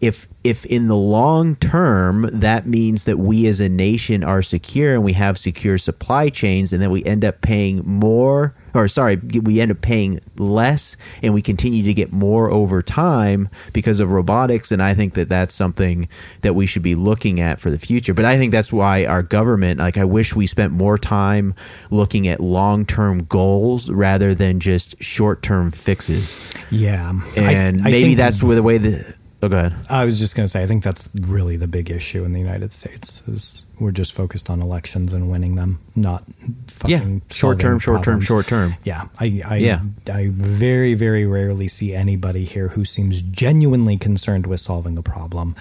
[0.00, 4.94] if if in the long term that means that we as a nation are secure
[4.94, 9.16] and we have secure supply chains and then we end up paying more or sorry
[9.42, 14.10] we end up paying less and we continue to get more over time because of
[14.12, 16.08] robotics and i think that that's something
[16.42, 18.14] that we should be looking at for the future.
[18.14, 21.54] But i think that's why our government like i wish we spent more time
[21.90, 26.54] looking at long-term goals rather than just short-term fixes.
[26.70, 27.18] Yeah.
[27.36, 30.34] And I maybe think- that's where the way the oh go ahead I was just
[30.34, 33.64] going to say, I think that's really the big issue in the United States is
[33.78, 36.24] we're just focused on elections and winning them, not
[36.68, 38.74] fucking Yeah, short term, short term, short term.
[38.84, 39.80] Yeah, I, I, Yeah.
[40.10, 45.54] I very, very rarely see anybody here who seems genuinely concerned with solving a problem.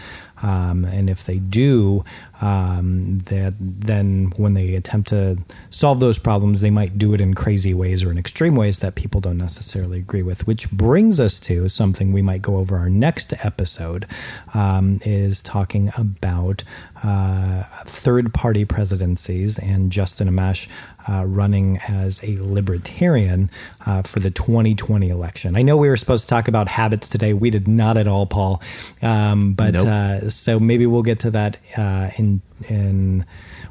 [0.46, 2.06] Um, and if they do,
[2.40, 5.40] um, that then when they attempt to
[5.72, 8.94] solve those problems, they might do it in crazy ways or in extreme ways that
[8.94, 10.46] people don't necessarily agree with.
[10.46, 14.06] Which brings us to something we might go over our next episode,
[14.54, 16.64] um, is talking about
[17.06, 20.68] uh, third-party presidencies and Justin Amash
[21.08, 23.50] uh, running as a libertarian
[23.86, 25.56] uh, for the 2020 election.
[25.56, 27.34] I know we were supposed to talk about habits today.
[27.34, 28.62] We did not at all, Paul.
[29.02, 29.88] Um, but Nope.
[29.88, 33.26] uh, so maybe we'll get to that uh, in in.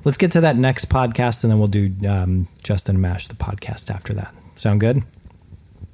[0.05, 3.91] Let's get to that next podcast, and then we'll do um, Justin Amash the podcast
[3.93, 4.35] after that.
[4.55, 5.03] Sound good?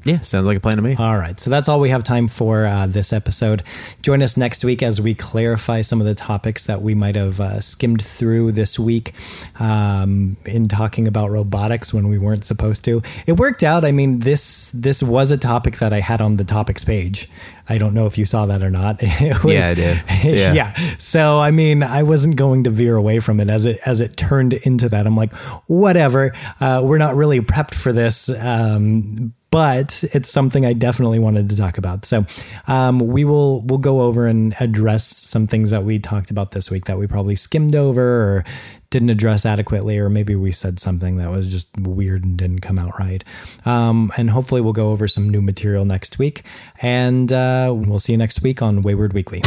[0.04, 0.96] Yeah, sounds like a plan to me.
[0.96, 1.38] All right.
[1.38, 3.62] So that's all we have time for uh, this episode.
[4.02, 7.38] Join us next week as we clarify some of the topics that we might have
[7.40, 9.12] uh, skimmed through this week
[9.58, 13.02] um, in talking about robotics when we weren't supposed to.
[13.26, 13.84] It worked out.
[13.84, 17.28] I mean, this this was a topic that I had on the topics page.
[17.70, 19.00] I don't know if you saw that or not.
[19.44, 20.02] Was, yeah, I did.
[20.24, 20.52] Yeah.
[20.52, 20.96] yeah.
[20.98, 24.16] So I mean, I wasn't going to veer away from it as it as it
[24.16, 25.06] turned into that.
[25.06, 25.32] I'm like,
[25.66, 26.34] whatever.
[26.60, 28.28] Uh, we're not really prepped for this.
[28.28, 32.04] Um, but it's something I definitely wanted to talk about.
[32.04, 32.24] So
[32.66, 36.70] um, we will we'll go over and address some things that we talked about this
[36.70, 38.44] week that we probably skimmed over or
[38.90, 42.78] didn't address adequately, or maybe we said something that was just weird and didn't come
[42.78, 43.24] out right.
[43.64, 46.42] Um, and hopefully we'll go over some new material next week.
[46.80, 49.42] And uh, we'll see you next week on Wayward Weekly.